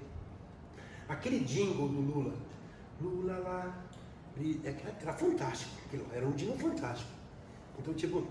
aquele 1.07 1.39
jingle 1.39 1.87
do 1.87 2.01
Lula, 2.01 2.33
Lula 3.01 3.37
lá, 3.39 3.83
é 4.37 4.75
era, 5.01 5.13
fantástico, 5.13 5.71
era 6.13 6.25
um 6.25 6.31
jingle 6.31 6.57
fantástico. 6.57 7.11
Então, 7.79 7.93
tipo, 7.93 8.25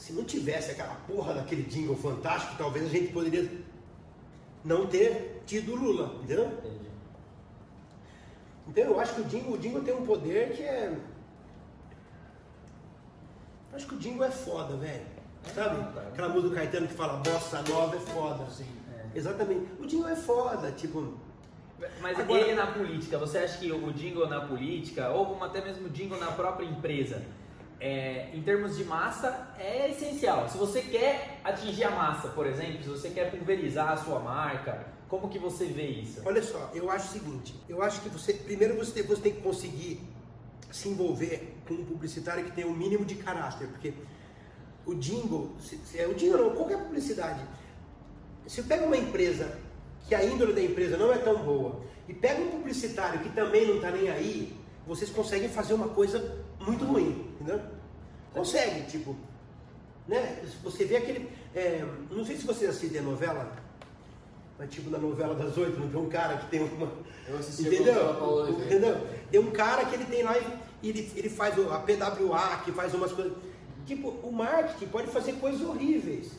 se 0.00 0.14
não 0.14 0.24
tivesse 0.24 0.70
aquela 0.70 0.94
porra 1.06 1.34
daquele 1.34 1.62
jingle 1.64 1.94
fantástico, 1.94 2.54
talvez 2.56 2.86
a 2.86 2.88
gente 2.88 3.12
poderia 3.12 3.50
não 4.64 4.86
ter 4.86 5.42
tido 5.44 5.74
Lula, 5.74 6.14
entendeu? 6.24 6.50
Então 8.66 8.84
eu 8.84 8.98
acho 8.98 9.14
que 9.14 9.20
o 9.20 9.24
jingle, 9.24 9.52
o 9.52 9.58
jingle 9.58 9.82
tem 9.82 9.94
um 9.94 10.06
poder 10.06 10.52
que 10.56 10.62
é. 10.62 10.96
Eu 13.70 13.76
acho 13.76 13.86
que 13.86 13.94
o 13.94 13.98
jingle 13.98 14.24
é 14.24 14.30
foda, 14.30 14.74
velho. 14.78 15.04
Sabe? 15.54 15.80
Aquela 16.08 16.30
música 16.30 16.48
do 16.48 16.54
Caetano 16.54 16.88
que 16.88 16.94
fala 16.94 17.18
bossa 17.18 17.62
nova 17.68 17.96
é 17.96 18.00
foda. 18.00 18.48
Sim. 18.50 18.66
Exatamente. 19.14 19.68
O 19.78 19.86
jingle 19.86 20.08
é 20.08 20.16
foda, 20.16 20.72
tipo. 20.72 21.12
Mas 22.00 22.18
Agora- 22.18 22.40
ele 22.40 22.54
na 22.54 22.68
política, 22.68 23.18
você 23.18 23.38
acha 23.38 23.58
que 23.58 23.70
o 23.70 23.92
jingle 23.92 24.26
na 24.28 24.40
política, 24.46 25.10
ou 25.10 25.26
como 25.26 25.44
até 25.44 25.62
mesmo 25.62 25.88
o 25.88 25.90
jingle 25.90 26.18
na 26.18 26.32
própria 26.32 26.64
empresa, 26.64 27.22
é, 27.80 28.28
em 28.34 28.42
termos 28.42 28.76
de 28.76 28.84
massa, 28.84 29.48
é 29.58 29.90
essencial. 29.90 30.48
Se 30.48 30.58
você 30.58 30.82
quer 30.82 31.40
atingir 31.42 31.84
a 31.84 31.90
massa, 31.90 32.28
por 32.28 32.46
exemplo, 32.46 32.82
se 32.82 32.88
você 32.88 33.08
quer 33.08 33.30
pulverizar 33.30 33.92
a 33.92 33.96
sua 33.96 34.20
marca, 34.20 34.86
como 35.08 35.28
que 35.28 35.38
você 35.38 35.64
vê 35.64 35.86
isso? 35.86 36.20
Olha 36.24 36.42
só, 36.42 36.70
eu 36.74 36.90
acho 36.90 37.08
o 37.08 37.12
seguinte, 37.12 37.54
eu 37.68 37.82
acho 37.82 38.00
que 38.02 38.10
você, 38.10 38.34
primeiro 38.34 38.76
você 38.76 38.92
tem, 38.92 39.02
você 39.02 39.22
tem 39.22 39.32
que 39.32 39.40
conseguir 39.40 40.00
se 40.70 40.88
envolver 40.88 41.56
com 41.66 41.74
um 41.74 41.84
publicitário 41.84 42.44
que 42.44 42.52
tenha 42.52 42.66
o 42.66 42.72
mínimo 42.72 43.04
de 43.04 43.16
caráter, 43.16 43.66
porque 43.68 43.94
o 44.86 44.94
jingle, 44.94 45.56
é 45.94 46.06
o 46.06 46.14
jingle 46.14 46.38
não, 46.38 46.54
qualquer 46.54 46.78
publicidade, 46.78 47.40
se 48.46 48.62
pega 48.62 48.84
uma 48.84 48.96
empresa 48.96 49.58
que 50.06 50.14
a 50.14 50.24
índole 50.24 50.52
da 50.52 50.62
empresa 50.62 50.96
não 50.96 51.12
é 51.12 51.18
tão 51.18 51.42
boa 51.42 51.80
e 52.08 52.14
pega 52.14 52.42
um 52.42 52.50
publicitário 52.50 53.20
que 53.20 53.30
também 53.30 53.66
não 53.66 53.76
está 53.76 53.90
nem 53.90 54.10
aí, 54.10 54.56
vocês 54.86 55.10
conseguem 55.10 55.48
fazer 55.48 55.74
uma 55.74 55.88
coisa 55.88 56.44
muito 56.60 56.84
ruim, 56.84 57.26
entendeu? 57.40 57.60
Consegue, 58.32 58.82
tipo, 58.90 59.16
né? 60.06 60.42
Você 60.62 60.84
vê 60.84 60.96
aquele, 60.96 61.28
é, 61.54 61.84
não 62.10 62.24
sei 62.24 62.36
se 62.36 62.46
vocês 62.46 62.70
assistem 62.70 63.00
a 63.00 63.04
novela, 63.04 63.50
mas 64.58 64.70
tipo 64.70 64.90
na 64.90 64.98
novela 64.98 65.34
das 65.34 65.56
oito, 65.56 65.78
não 65.80 65.88
tem 65.88 66.00
um 66.00 66.08
cara 66.08 66.36
que 66.36 66.46
tem 66.50 66.62
uma. 66.62 66.92
Eu 67.26 67.38
assisti 67.38 67.68
a 67.68 67.74
entendeu? 67.74 68.22
Oliveira. 68.22 68.64
Entendeu? 68.66 69.06
Tem 69.30 69.40
um 69.40 69.50
cara 69.50 69.84
que 69.86 69.94
ele 69.94 70.04
tem 70.04 70.22
lá 70.22 70.36
e 70.82 70.88
ele, 70.88 71.12
ele 71.16 71.28
faz 71.30 71.54
a 71.58 71.78
PWA, 71.78 72.60
que 72.64 72.72
faz 72.72 72.94
umas 72.94 73.12
coisas. 73.12 73.32
Tipo, 73.86 74.08
o 74.22 74.30
marketing 74.32 74.86
pode 74.86 75.08
fazer 75.08 75.32
coisas 75.34 75.60
horríveis. 75.62 76.32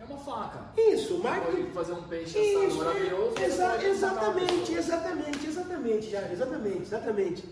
É 0.00 0.04
uma 0.04 0.18
faca. 0.18 0.60
Isso, 0.76 1.14
o 1.14 1.16
Você 1.18 1.22
marketing. 1.28 1.56
pode 1.62 1.70
fazer 1.72 1.92
um 1.92 2.02
peixe 2.04 2.38
assado 2.38 2.66
Isso, 2.68 2.76
maravilhoso. 2.78 3.32
é, 3.36 3.40
você 3.40 3.44
exa- 3.44 3.84
exatamente, 3.84 4.72
exatamente, 4.72 5.46
exatamente, 5.46 6.10
já, 6.10 6.32
exatamente, 6.32 6.82
exatamente. 6.82 7.44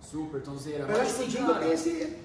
Super, 0.00 0.40
tonzeira. 0.42 0.80
Eu 0.80 0.88
Mas 0.88 0.98
acho 1.00 1.14
que 1.16 1.22
o 1.22 1.26
assim, 1.26 1.46
cara, 1.46 1.58
tem 1.60 1.72
esse. 1.72 2.16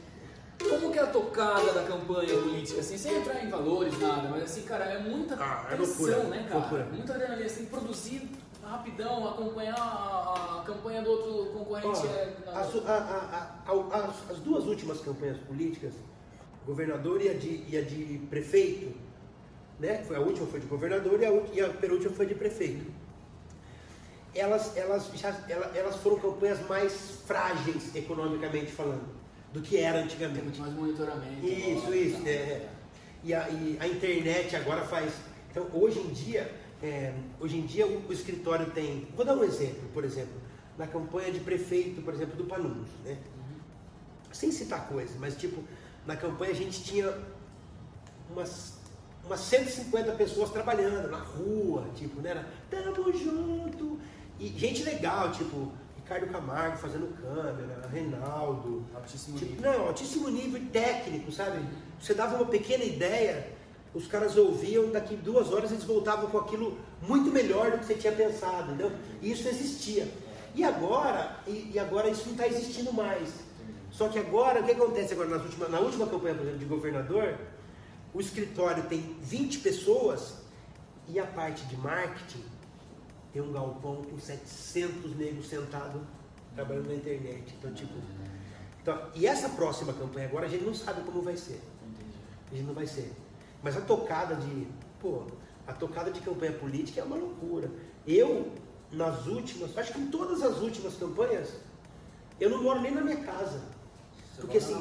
como 0.70 0.92
que 0.92 1.00
é 1.00 1.02
a 1.02 1.08
tocada 1.08 1.74
da 1.74 1.84
campanha 1.84 2.42
política, 2.42 2.80
assim, 2.80 2.98
sem 2.98 3.18
entrar 3.18 3.44
em 3.44 3.50
valores, 3.50 4.00
nada, 4.00 4.30
mas 4.30 4.44
assim, 4.44 4.62
cara, 4.64 4.86
é 4.86 5.00
muita 5.00 5.36
Ah, 5.38 5.68
é 5.72 5.76
pressão, 5.76 6.06
loucura, 6.06 6.24
né, 6.30 6.46
cara? 6.48 6.60
loucura. 6.60 6.86
Muita 6.92 7.14
adrenalina, 7.14 7.50
você 7.50 7.56
tem 7.56 7.66
que 7.66 7.72
produzir 7.72 8.30
rapidão, 8.64 9.28
acompanhar 9.28 9.76
a, 9.78 10.60
a 10.62 10.64
campanha 10.66 11.02
do 11.02 11.10
outro 11.10 11.52
concorrente. 11.52 11.88
Ó, 11.88 12.06
é, 12.06 12.34
a- 12.48 12.52
a- 12.92 13.72
a- 13.72 14.06
as- 14.08 14.32
as 14.32 14.38
duas 14.40 14.66
últimas 14.66 15.02
campanhas 15.02 15.38
políticas, 15.40 15.94
governador 16.66 17.22
e 17.22 17.28
a 17.30 17.34
de, 17.34 17.66
e 17.68 17.78
a 17.78 17.82
de 17.82 18.20
prefeito, 18.30 18.96
né? 19.80 19.98
que 19.98 20.06
Foi 20.08 20.16
a 20.16 20.22
última 20.22 20.48
foi 20.48 20.62
de 20.62 20.68
governador 20.68 21.22
e 21.22 21.26
a, 21.26 21.32
e 21.54 21.60
a 21.62 21.70
penúltima 21.74 22.14
foi 22.14 22.26
de 22.26 22.36
prefeito. 22.36 22.86
Elas, 24.36 24.76
elas, 24.76 25.10
já, 25.16 25.30
ela- 25.48 25.72
elas 25.76 25.96
foram 25.98 26.18
campanhas 26.20 26.60
mais 26.68 26.94
frágeis 27.28 27.96
economicamente 27.96 28.72
falando 28.72 29.08
do 29.54 29.62
que 29.62 29.78
era 29.78 29.94
Tem 30.00 30.04
antigamente. 30.06 30.44
muito 30.44 30.60
mais 30.62 30.74
monitoramento. 30.74 31.46
Isso, 31.46 31.82
agora, 31.84 31.96
isso. 31.96 32.22
tá? 32.24 32.30
é. 32.30 32.70
E, 33.24 33.34
a, 33.34 33.50
e 33.50 33.78
a 33.80 33.88
internet 33.88 34.56
agora 34.56 34.82
faz. 34.84 35.14
Então, 35.52 35.68
hoje 35.72 36.00
em 36.00 36.08
dia, 36.10 36.52
é, 36.82 37.14
hoje 37.40 37.58
em 37.58 37.66
dia 37.66 37.86
o, 37.86 38.08
o 38.08 38.12
escritório 38.14 38.72
tem. 38.72 39.08
Vou 39.16 39.24
dar 39.24 39.36
um 39.36 39.44
exemplo, 39.44 39.88
por 39.94 40.04
exemplo, 40.04 40.34
na 40.78 40.88
campanha 40.88 41.32
de 41.32 41.40
prefeito, 41.40 42.02
por 42.02 42.14
exemplo, 42.14 42.36
do 42.36 42.46
Panunzio, 42.46 42.94
né? 43.06 43.18
Sem 44.32 44.52
citar 44.52 44.88
coisas, 44.88 45.16
mas 45.20 45.38
tipo, 45.38 45.64
na 46.08 46.16
campanha 46.16 46.52
a 46.52 46.56
gente 46.56 46.84
tinha 46.84 47.14
umas, 48.32 48.74
umas 49.24 49.40
150 49.42 50.12
pessoas 50.14 50.50
trabalhando 50.50 51.08
na 51.10 51.20
rua, 51.20 51.86
tipo, 51.96 52.20
né? 52.20 52.32
Era, 52.32 52.48
Tamo 52.70 53.14
junto! 53.14 54.00
E 54.40 54.48
gente 54.58 54.84
legal, 54.84 55.32
tipo, 55.32 55.72
Ricardo 55.96 56.28
Camargo 56.28 56.78
fazendo 56.78 57.16
câmera, 57.22 57.88
Reinaldo, 57.92 58.84
Altíssimo 58.96 59.38
Tipo, 59.38 59.56
nível. 59.56 59.72
não, 59.72 59.88
altíssimo 59.88 60.30
nível 60.30 60.62
técnico, 60.72 61.32
sabe? 61.32 61.64
Você 62.00 62.14
dava 62.14 62.36
uma 62.36 62.46
pequena 62.46 62.84
ideia, 62.84 63.48
os 63.94 64.08
caras 64.08 64.36
ouviam, 64.36 64.92
daqui 64.92 65.16
duas 65.16 65.52
horas 65.52 65.72
eles 65.72 65.84
voltavam 65.84 66.30
com 66.30 66.38
aquilo 66.40 66.78
muito 67.02 67.32
melhor 67.32 67.72
do 67.72 67.78
que 67.78 67.86
você 67.86 67.96
tinha 67.96 68.12
pensado, 68.14 68.70
entendeu? 68.74 68.92
E 69.22 69.32
isso 69.32 69.48
existia. 69.48 70.08
E 70.56 70.64
agora, 70.64 71.38
e, 71.48 71.72
e 71.74 71.80
agora 71.80 72.10
isso 72.10 72.26
não 72.26 72.32
está 72.34 72.48
existindo 72.48 72.92
mais. 72.92 73.30
Só 73.92 74.10
que 74.10 74.18
agora, 74.20 74.62
o 74.62 74.64
que 74.64 74.72
acontece 74.72 75.14
agora 75.14 75.30
nas 75.30 75.44
últimas, 75.44 75.70
na 75.70 75.80
última 75.80 76.08
campanha, 76.08 76.34
por 76.36 76.42
exemplo, 76.42 76.60
de 76.60 76.66
governador, 76.66 77.38
o 78.14 78.20
escritório 78.20 78.84
tem 78.84 79.16
20 79.22 79.60
pessoas 79.60 80.34
e 81.08 81.20
a 81.20 81.26
parte 81.26 81.64
de 81.66 81.78
marketing 81.78 82.44
tem 83.34 83.42
um 83.42 83.52
galpão 83.52 84.04
com 84.04 84.18
700 84.20 85.16
negros 85.18 85.48
sentados 85.50 86.02
trabalhando 86.56 86.88
na 86.88 86.96
internet. 86.96 87.56
Então, 87.58 87.74
tipo, 87.74 87.94
então, 88.82 89.00
e 89.16 89.26
essa 89.26 89.50
próxima 89.50 89.92
campanha 89.92 90.28
agora 90.28 90.46
a 90.46 90.50
gente 90.50 90.64
não 90.64 90.74
sabe 90.74 91.02
como 91.02 91.22
vai 91.22 91.36
ser. 91.36 91.60
Entendi. 91.82 92.18
A 92.52 92.56
gente 92.56 92.68
não 92.68 92.74
vai 92.74 92.86
ser. 92.86 93.12
Mas 93.64 93.76
a 93.76 93.82
tocada 93.82 94.36
de, 94.36 94.68
pô, 95.00 95.24
a 95.66 95.74
tocada 95.74 96.12
de 96.12 96.20
campanha 96.20 96.52
política 96.52 97.02
é 97.02 97.04
uma 97.04 97.16
loucura. 97.16 97.72
Eu, 98.06 98.52
nas 98.92 99.26
últimas, 99.26 99.76
acho 99.78 99.94
que 99.94 100.00
em 100.00 100.08
todas 100.08 100.44
as 100.44 100.60
últimas 100.60 100.96
campanhas, 100.96 101.54
eu 102.40 102.50
não 102.50 102.62
moro 102.62 102.82
nem 102.82 102.94
na 102.94 103.02
minha 103.02 103.18
casa. 103.18 103.62
Você 104.36 104.42
Porque 104.42 104.58
assim, 104.58 104.76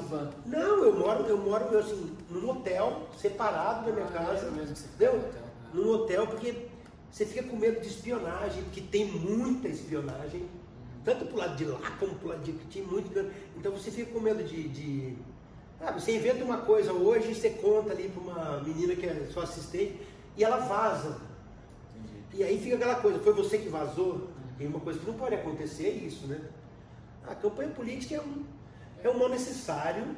não, 0.46 0.84
eu 0.84 0.98
moro, 0.98 1.24
eu 1.24 1.38
moro 1.38 1.78
assim, 1.78 2.16
num 2.28 2.50
hotel, 2.50 3.08
separado 3.16 3.86
da 3.86 3.92
minha 3.92 4.06
Ah, 4.06 4.10
casa. 4.10 4.46
é 4.46 4.50
mesmo 4.50 4.74
que 4.74 4.80
você 4.80 5.08
né? 5.08 5.42
Num 5.72 5.88
hotel, 5.90 6.26
porque 6.26 6.68
você 7.12 7.26
fica 7.26 7.42
com 7.42 7.56
medo 7.56 7.78
de 7.78 7.88
espionagem, 7.88 8.62
porque 8.64 8.80
tem 8.80 9.04
muita 9.04 9.68
espionagem, 9.68 10.48
tanto 11.04 11.26
pro 11.26 11.36
lado 11.36 11.56
de 11.56 11.66
lá 11.66 11.78
como 12.00 12.14
pro 12.14 12.28
lado 12.28 12.42
de 12.42 12.52
aqui, 12.52 12.64
tem 12.72 12.82
muito. 12.82 13.10
Então 13.54 13.70
você 13.70 13.90
fica 13.90 14.10
com 14.10 14.18
medo 14.18 14.42
de. 14.42 14.68
de 14.68 15.16
sabe, 15.78 16.00
você 16.00 16.16
inventa 16.16 16.42
uma 16.42 16.58
coisa 16.62 16.90
hoje 16.90 17.32
e 17.32 17.34
você 17.34 17.50
conta 17.50 17.92
ali 17.92 18.08
para 18.08 18.22
uma 18.22 18.60
menina 18.62 18.96
que 18.96 19.04
é 19.04 19.28
sua 19.30 19.42
assistente 19.42 20.00
e 20.38 20.42
ela 20.42 20.56
vaza. 20.56 21.20
Entendi. 21.94 22.42
E 22.42 22.44
aí 22.44 22.58
fica 22.58 22.76
aquela 22.76 22.94
coisa, 22.94 23.18
foi 23.18 23.34
você 23.34 23.58
que 23.58 23.68
vazou? 23.68 24.30
E 24.58 24.64
uma 24.64 24.80
coisa 24.80 24.98
que 24.98 25.06
não 25.06 25.14
pode 25.14 25.34
acontecer 25.34 25.88
é 25.88 25.90
isso, 25.90 26.26
né? 26.26 26.40
A 27.26 27.34
campanha 27.34 27.70
política 27.70 28.14
é 28.14 28.20
um, 28.20 28.44
é 29.04 29.10
um 29.10 29.18
mal 29.18 29.28
necessário, 29.28 30.16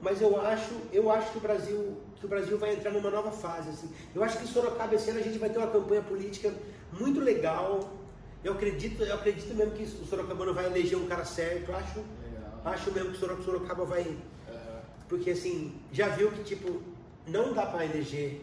mas 0.00 0.22
eu 0.22 0.40
acho, 0.40 0.74
eu 0.90 1.10
acho 1.10 1.32
que 1.32 1.38
o 1.38 1.40
Brasil 1.42 1.98
que 2.24 2.26
o 2.26 2.28
Brasil 2.28 2.58
vai 2.58 2.72
entrar 2.72 2.90
numa 2.90 3.10
nova 3.10 3.30
fase. 3.30 3.68
Assim. 3.68 3.90
Eu 4.14 4.24
acho 4.24 4.38
que 4.38 4.44
em 4.44 4.46
Sorocaba 4.46 4.94
esse 4.94 5.10
ano 5.10 5.20
a 5.20 5.22
gente 5.22 5.38
vai 5.38 5.50
ter 5.50 5.58
uma 5.58 5.70
campanha 5.70 6.02
política 6.02 6.52
muito 6.92 7.20
legal. 7.20 7.92
Eu 8.42 8.54
acredito, 8.54 9.02
eu 9.02 9.14
acredito 9.14 9.54
mesmo 9.54 9.72
que 9.72 9.82
o 9.82 10.06
Sorocabano 10.06 10.54
vai 10.54 10.66
eleger 10.66 10.98
um 10.98 11.06
cara 11.06 11.24
certo. 11.24 11.72
Acho, 11.72 12.02
acho 12.64 12.92
mesmo 12.92 13.12
que 13.12 13.24
o 13.24 13.42
Sorocaba 13.44 13.84
vai. 13.84 14.16
Porque 15.08 15.30
assim, 15.30 15.74
já 15.92 16.08
viu 16.08 16.30
que 16.30 16.42
tipo, 16.42 16.80
não 17.26 17.52
dá 17.52 17.66
para 17.66 17.84
eleger. 17.84 18.40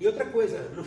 E 0.00 0.06
outra 0.06 0.26
coisa, 0.26 0.58
não, 0.74 0.84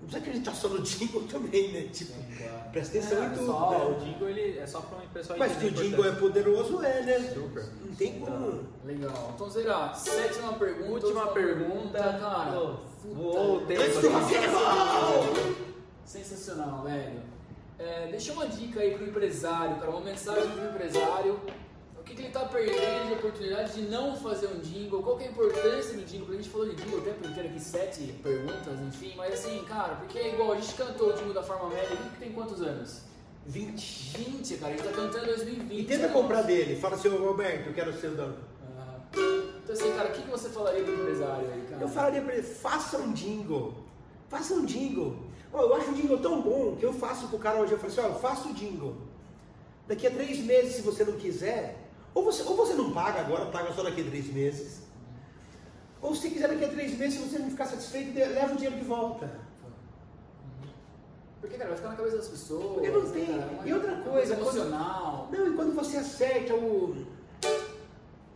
não 0.00 0.08
precisa 0.08 0.18
acreditar 0.18 0.54
só 0.54 0.68
no 0.68 0.82
jingle 0.82 1.22
também, 1.24 1.72
né? 1.72 1.82
Tipo, 1.92 2.12
Sim, 2.12 2.24
claro. 2.38 2.70
presta 2.72 2.98
atenção 2.98 3.22
é, 3.22 3.26
em 3.26 3.30
tudo. 3.30 3.46
Só, 3.46 3.70
né? 3.70 3.84
O 3.84 4.00
jingle 4.00 4.28
ele 4.28 4.58
é 4.58 4.66
só 4.66 4.80
para 4.80 4.98
um 4.98 5.08
pessoal 5.08 5.38
Mas 5.38 5.56
que 5.56 5.66
o 5.66 5.70
jingle 5.70 6.06
é 6.06 6.12
poderoso, 6.12 6.82
é, 6.82 7.02
né? 7.02 7.18
Super. 7.34 7.64
Não 7.84 7.94
tem 7.94 8.20
como. 8.20 8.64
Legal. 8.84 9.32
Então, 9.34 9.50
Zera, 9.50 9.92
sétima 9.92 10.54
pergunta. 10.54 11.06
Última 11.06 11.26
pergunta, 11.28 11.98
cara. 11.98 12.78
Voou 13.04 13.56
o 13.58 13.60
tempo. 13.66 13.82
Sensacional, 16.04 16.82
velho. 16.84 17.20
É, 17.78 18.08
deixa 18.10 18.32
uma 18.32 18.46
dica 18.46 18.80
aí 18.80 18.94
pro 18.94 19.06
empresário, 19.06 19.76
cara, 19.76 19.90
uma 19.90 20.00
mensagem 20.00 20.50
pro 20.50 20.64
empresário. 20.66 21.40
O 22.00 22.02
que, 22.02 22.14
que 22.14 22.22
ele 22.22 22.28
está 22.28 22.46
perdendo 22.46 23.08
de 23.08 23.12
oportunidade 23.12 23.72
de 23.74 23.82
não 23.82 24.16
fazer 24.16 24.46
um 24.46 24.58
jingle? 24.60 25.02
Qual 25.02 25.16
que 25.18 25.24
é 25.24 25.28
a 25.28 25.30
importância 25.30 25.94
do 25.94 26.04
jingle? 26.04 26.26
Porque 26.26 26.38
a 26.38 26.42
gente 26.42 26.50
falou 26.50 26.68
de 26.68 26.74
jingle 26.74 26.98
o 26.98 27.02
tempo 27.02 27.28
inteiro 27.28 27.48
aqui, 27.50 27.60
sete 27.60 28.00
perguntas, 28.22 28.80
enfim. 28.80 29.12
Mas 29.16 29.34
assim, 29.34 29.62
cara, 29.64 29.96
porque 29.96 30.18
é 30.18 30.32
igual, 30.32 30.52
a 30.52 30.56
gente 30.56 30.74
cantou 30.74 31.10
o 31.10 31.12
jingle 31.12 31.34
da 31.34 31.42
forma 31.42 31.68
média, 31.68 31.94
que 31.96 32.18
tem 32.18 32.32
quantos 32.32 32.62
anos? 32.62 33.02
20. 33.46 34.18
20, 34.18 34.56
cara, 34.56 34.72
a 34.72 34.76
gente 34.76 34.86
tá 34.86 34.92
cantando 34.92 35.24
em 35.24 35.28
2020. 35.28 35.78
E 35.78 35.84
tenta 35.84 36.08
comprar 36.08 36.42
dele. 36.42 36.76
Fala, 36.76 36.96
seu 36.96 37.22
Roberto, 37.22 37.66
eu 37.68 37.74
quero 37.74 37.92
ser 37.92 38.08
o 38.08 38.16
dono. 38.16 38.36
Ah, 38.78 38.96
então 39.62 39.74
assim, 39.74 39.92
cara, 39.92 40.08
o 40.08 40.12
que, 40.12 40.22
que 40.22 40.30
você 40.30 40.48
falaria 40.48 40.82
pro 40.82 40.94
empresário 40.94 41.52
aí, 41.52 41.66
cara? 41.68 41.82
Eu 41.82 41.88
falaria 41.88 42.22
pra 42.22 42.34
ele, 42.34 42.42
faça 42.42 42.96
um 42.98 43.12
jingle. 43.12 43.74
Faça 44.28 44.54
um 44.54 44.64
jingle. 44.64 45.18
Oh, 45.52 45.58
eu 45.62 45.74
acho 45.74 45.90
um 45.90 45.94
jingle 45.94 46.18
tão 46.18 46.40
bom 46.40 46.76
que 46.76 46.86
eu 46.86 46.92
faço 46.92 47.28
pro 47.28 47.38
cara 47.38 47.60
hoje. 47.60 47.72
Eu 47.72 47.78
falo 47.78 47.92
assim, 47.92 48.00
ó, 48.00 48.10
oh, 48.10 48.14
faça 48.20 48.48
o 48.48 48.54
jingle. 48.54 48.96
Daqui 49.88 50.06
a 50.06 50.10
três 50.10 50.38
meses, 50.38 50.76
se 50.76 50.82
você 50.82 51.04
não 51.04 51.14
quiser, 51.14 51.76
ou 52.14 52.24
você, 52.24 52.42
ou 52.42 52.56
você 52.56 52.74
não 52.74 52.92
paga 52.92 53.20
agora, 53.20 53.46
paga 53.46 53.72
só 53.72 53.82
daqui 53.82 54.00
a 54.00 54.04
três 54.04 54.32
meses. 54.32 54.80
Ou 56.02 56.14
se 56.14 56.30
quiser 56.30 56.48
daqui 56.48 56.64
a 56.64 56.68
três 56.68 56.96
meses, 56.96 57.18
se 57.18 57.28
você 57.28 57.38
não 57.38 57.50
ficar 57.50 57.66
satisfeito, 57.66 58.16
leva 58.16 58.52
o 58.52 58.56
dinheiro 58.56 58.76
de 58.76 58.84
volta. 58.84 59.30
Porque, 61.40 61.56
cara, 61.56 61.70
vai 61.70 61.76
ficar 61.76 61.90
na 61.90 61.96
cabeça 61.96 62.16
das 62.18 62.28
pessoas. 62.28 62.74
Porque 62.74 62.88
não 62.90 63.10
tem. 63.10 63.26
Cara, 63.26 63.48
e 63.64 63.72
outra 63.72 63.96
coisa. 63.96 64.34
emocional. 64.34 65.28
Quando, 65.30 65.40
não, 65.40 65.52
e 65.52 65.56
quando 65.56 65.74
você 65.74 65.96
acerta 65.96 66.54
o. 66.54 67.06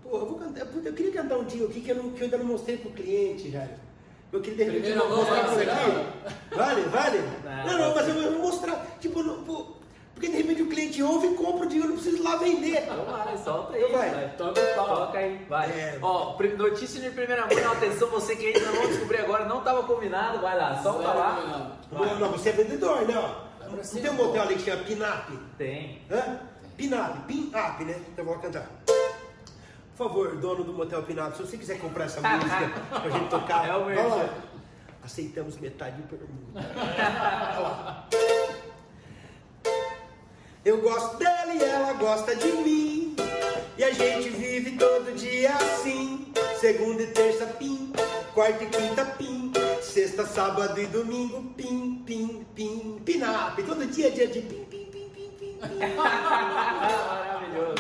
Pô, 0.03 0.17
eu 0.19 0.27
vou 0.27 0.39
cantar. 0.39 0.61
Eu 0.61 0.93
queria 0.93 1.13
cantar 1.13 1.39
um 1.39 1.45
dia 1.45 1.67
aqui 1.67 1.81
que 1.81 1.91
eu, 1.91 1.97
não, 1.97 2.11
que 2.11 2.21
eu 2.21 2.25
ainda 2.25 2.39
não 2.39 2.47
mostrei 2.47 2.79
pro 2.79 2.91
cliente, 2.93 3.51
já. 3.51 3.69
Eu 4.33 4.41
queria 4.41 4.65
de 4.65 4.71
repente 4.71 4.99
mostrar 4.99 5.45
por 5.45 5.63
aqui. 5.63 6.57
Vale, 6.57 6.83
vale? 6.83 7.19
Não, 7.45 7.73
não, 7.73 7.89
não 7.89 7.95
mas 7.95 8.09
eu 8.09 8.15
vou 8.15 8.43
mostrar. 8.43 8.97
Tipo, 9.01 9.23
não, 9.23 9.45
pô, 9.45 9.67
cliente 10.95 11.03
ouve 11.03 11.27
e 11.29 11.35
compra 11.35 11.67
o 11.67 11.69
dinheiro, 11.69 11.89
não 11.89 11.97
precisa 11.97 12.17
ir 12.17 12.23
lá 12.23 12.37
vender. 12.37 12.83
Então 12.83 13.05
vai, 13.05 13.39
solta 13.39 13.75
aí. 13.75 13.93
Vai. 13.93 14.11
vai. 14.11 14.29
Toca 14.37 15.19
aí, 15.19 15.47
vai. 15.49 15.71
É. 15.71 15.99
Ó, 16.01 16.37
notícia 16.57 17.01
de 17.01 17.11
primeira 17.11 17.47
mão, 17.47 17.73
atenção, 17.73 18.09
você 18.09 18.37
que 18.37 18.47
ainda 18.47 18.71
não 18.71 18.87
descobriu 18.87 19.21
agora, 19.21 19.45
não 19.45 19.59
estava 19.59 19.83
combinado, 19.83 20.41
vai 20.41 20.57
lá, 20.57 20.81
solta 20.83 21.09
lá. 21.09 21.77
Não, 21.91 22.19
não, 22.19 22.31
você 22.31 22.51
é 22.51 22.53
vendedor, 22.53 23.07
né? 23.07 23.15
Não 23.71 23.79
tem 23.79 24.11
um 24.11 24.15
motel 24.15 24.43
ali 24.43 24.55
que 24.55 24.63
chama 24.63 24.85
Pinap? 24.85 25.31
Tem. 25.59 26.03
Hã? 26.11 26.41
Pinap, 26.77 27.27
Pinap, 27.27 27.81
né? 27.81 28.01
Então 28.13 28.25
vou 28.25 28.39
cantar. 28.39 28.69
Por 29.97 30.09
favor, 30.09 30.37
dono 30.37 30.65
do 30.65 30.73
motel 30.73 31.03
Pinap, 31.03 31.35
se 31.35 31.43
você 31.43 31.57
quiser 31.57 31.79
comprar 31.79 32.05
essa 32.05 32.21
música 32.21 32.71
pra 33.01 33.11
gente 33.11 33.31
tocar, 33.31 33.69
é 33.69 33.77
o 33.77 33.87
mesmo. 33.87 34.09
Lá. 34.09 34.29
Aceitamos 35.03 35.59
metade 35.59 36.01
por 36.03 36.19
mundo. 36.19 36.53
Olha 36.57 37.59
lá. 37.59 38.09
Eu 40.65 40.81
gosto 40.81 41.19
dela 41.19 41.53
e 41.53 41.63
ela 41.63 41.93
gosta 41.93 42.35
de 42.35 42.51
mim. 42.51 43.15
E 43.77 43.85
a 43.85 43.93
gente 43.93 44.31
vive 44.31 44.79
todo 44.79 45.15
dia 45.15 45.51
assim. 45.51 46.33
Segunda 46.59 47.03
e 47.03 47.07
terça, 47.09 47.45
pim. 47.45 47.93
Quarta 48.33 48.65
e 48.65 48.69
quinta, 48.69 49.05
pim. 49.05 49.53
Sexta, 49.83 50.25
sábado 50.25 50.81
e 50.81 50.87
domingo, 50.87 51.43
pim, 51.55 52.03
pim, 52.07 52.47
pim. 52.55 52.99
Pinap. 53.05 53.59
Todo 53.63 53.85
dia 53.85 54.07
é 54.07 54.11
dia 54.11 54.27
de 54.27 54.41
pim, 54.41 54.65
pim, 54.65 54.87
pim, 54.87 55.11
pim, 55.15 55.31
pim. 55.39 55.59
Maravilhoso. 55.97 57.75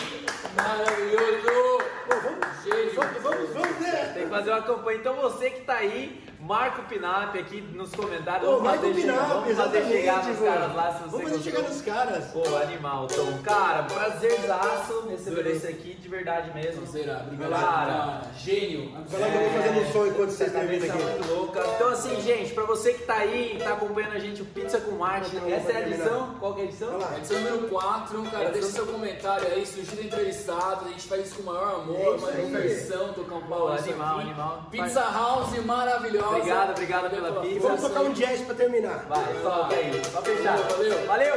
Maravilhoso. 0.55 1.83
Pô, 2.07 2.14
vamos, 2.23 2.94
vamos, 2.94 3.23
vamos, 3.23 3.51
vamos, 3.55 3.81
né? 3.81 4.12
Tem 4.12 4.25
que 4.25 4.31
fazer 4.31 4.51
uma 4.51 4.62
campanha. 4.62 4.99
Então 4.99 5.16
você 5.16 5.49
que 5.49 5.62
tá 5.62 5.77
aí, 5.77 6.23
marca 6.44 6.83
o 6.83 6.85
Pinap 6.85 7.35
aqui 7.38 7.61
nos 7.61 7.90
comentários. 7.94 8.48
Pô, 8.48 8.61
marca 8.61 8.87
o 8.87 8.94
Pinap, 8.94 9.28
vamos 9.28 9.57
fazer 9.57 9.85
chegar 9.87 10.24
nos 10.26 10.38
caras 10.38 10.74
lá 10.74 10.92
se 10.92 11.02
você 11.04 11.11
Vamos 11.11 11.30
fazer 11.30 11.42
chegar 11.42 11.62
nos 11.68 11.83
caras. 11.83 12.24
Pô, 12.26 12.57
animal, 12.57 13.07
Tom. 13.07 13.38
Cara, 13.42 13.83
prazerzaço 13.85 15.07
receber 15.09 15.59
você 15.59 15.68
aqui, 15.68 15.94
de 15.94 16.09
verdade 16.09 16.52
mesmo. 16.54 16.87
Será, 16.87 17.22
obrigado. 17.26 17.50
Cara, 17.61 18.20
gênio. 18.37 18.92
Lá 18.92 19.00
que 19.02 19.14
eu 19.14 19.40
vou 19.40 19.62
fazer 19.62 19.70
um 19.88 19.92
som 19.92 20.07
enquanto 20.07 20.30
vocês 20.30 20.52
terminam 20.52 20.94
aqui. 20.94 21.02
muito 21.02 21.28
louca. 21.35 21.64
Então 21.74 21.88
assim, 21.88 22.20
gente, 22.20 22.52
pra 22.52 22.64
você 22.64 22.92
que 22.94 23.04
tá 23.04 23.14
aí, 23.14 23.59
tá 23.62 23.72
acompanhando 23.72 24.12
a 24.14 24.18
gente, 24.18 24.42
o 24.42 24.44
Pizza 24.44 24.80
com 24.80 24.92
Marte, 24.92 25.35
Não, 25.37 25.48
essa 25.48 25.72
é 25.72 25.76
a 25.76 25.88
edição? 25.88 26.35
Qual 26.38 26.54
que 26.54 26.61
é 26.61 26.64
a 26.64 26.66
edição? 26.66 26.98
Edição 27.16 27.40
número 27.40 27.68
4, 27.68 28.22
cara, 28.24 28.44
Edição- 28.44 28.52
deixa 28.52 28.66
seu 28.68 28.87
comentário 28.87 29.46
aí, 29.48 29.66
sugiro 29.66 30.02
entrevistado, 30.04 30.85
a 30.87 30.88
gente 30.88 31.07
faz 31.09 31.26
isso 31.26 31.37
com 31.37 31.42
o 31.42 31.54
maior 31.54 31.74
amor, 31.80 31.96
É 32.00 32.11
uma 32.11 32.28
aí. 32.28 32.46
diversão, 32.46 33.12
tocar 33.14 33.35
um 33.37 33.42
pau 33.42 33.68
animal, 33.68 34.18
aqui. 34.18 34.20
animal. 34.28 34.66
Pizza 34.70 35.00
House 35.00 35.64
maravilhosa. 35.64 36.34
Obrigado, 36.37 36.70
obrigado 36.70 37.11
pela 37.11 37.40
pizza. 37.40 37.61
Vamos 37.61 37.81
tocar 37.81 38.01
um 38.03 38.12
jazz 38.12 38.40
pra 38.40 38.55
terminar. 38.55 39.05
Vai, 39.09 39.42
solta 39.42 39.75
aí. 39.75 40.03
Só 40.12 40.23
fechar. 40.23 40.57
Valeu. 40.59 41.07
Valeu. 41.07 41.37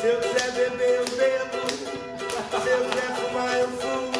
Se 0.00 0.06
eu 0.06 0.20
quiser 0.20 0.52
beber, 0.52 0.96
eu 0.98 1.04
bebo. 1.16 1.70
Se 2.62 2.70
eu 2.70 2.78
quiser 2.84 3.14
fumar, 3.16 3.58
eu 3.58 3.68
fumo. 3.68 4.10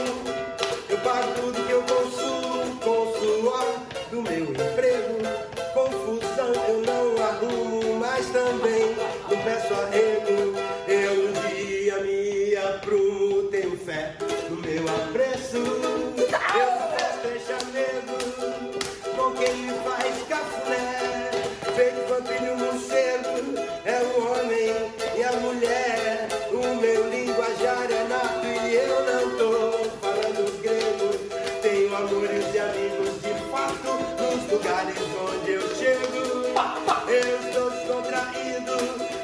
Eu 0.89 0.99
pago 0.99 1.33
tudo 1.41 1.67
que 1.67 1.73
eu 1.73 1.83
consumo 1.83 2.77
com 2.81 2.91
o 2.91 3.15
suor 3.19 3.79
do 4.11 4.23
meu 4.23 4.45
emprego. 4.45 5.20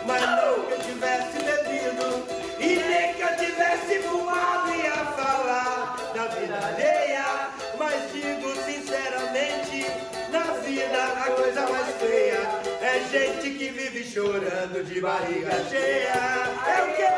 Mas 0.06 0.22
não 0.22 0.62
que 0.66 0.72
eu 0.72 0.78
tivesse 0.78 1.38
bebido. 1.38 2.26
E 2.58 2.76
nem 2.76 3.14
que 3.14 3.22
eu 3.22 3.36
tivesse 3.36 3.98
fumado 4.02 4.74
ia 4.74 4.92
falar 4.92 5.96
da 6.14 6.26
vida 6.28 6.58
alheia. 6.66 7.50
Mas 7.78 8.12
digo 8.12 8.54
sinceramente, 8.64 9.86
na 10.30 10.44
vida 10.64 11.04
a 11.04 11.30
coisa 11.32 11.68
mais 11.68 11.94
feia 11.96 12.40
é 12.80 13.00
gente 13.10 13.50
que 13.50 13.68
vive 13.68 14.04
chorando 14.04 14.84
de 14.84 15.00
barriga 15.00 15.64
cheia. 15.68 16.14
É 16.66 16.82
o 16.82 16.96
quê? 16.96 17.15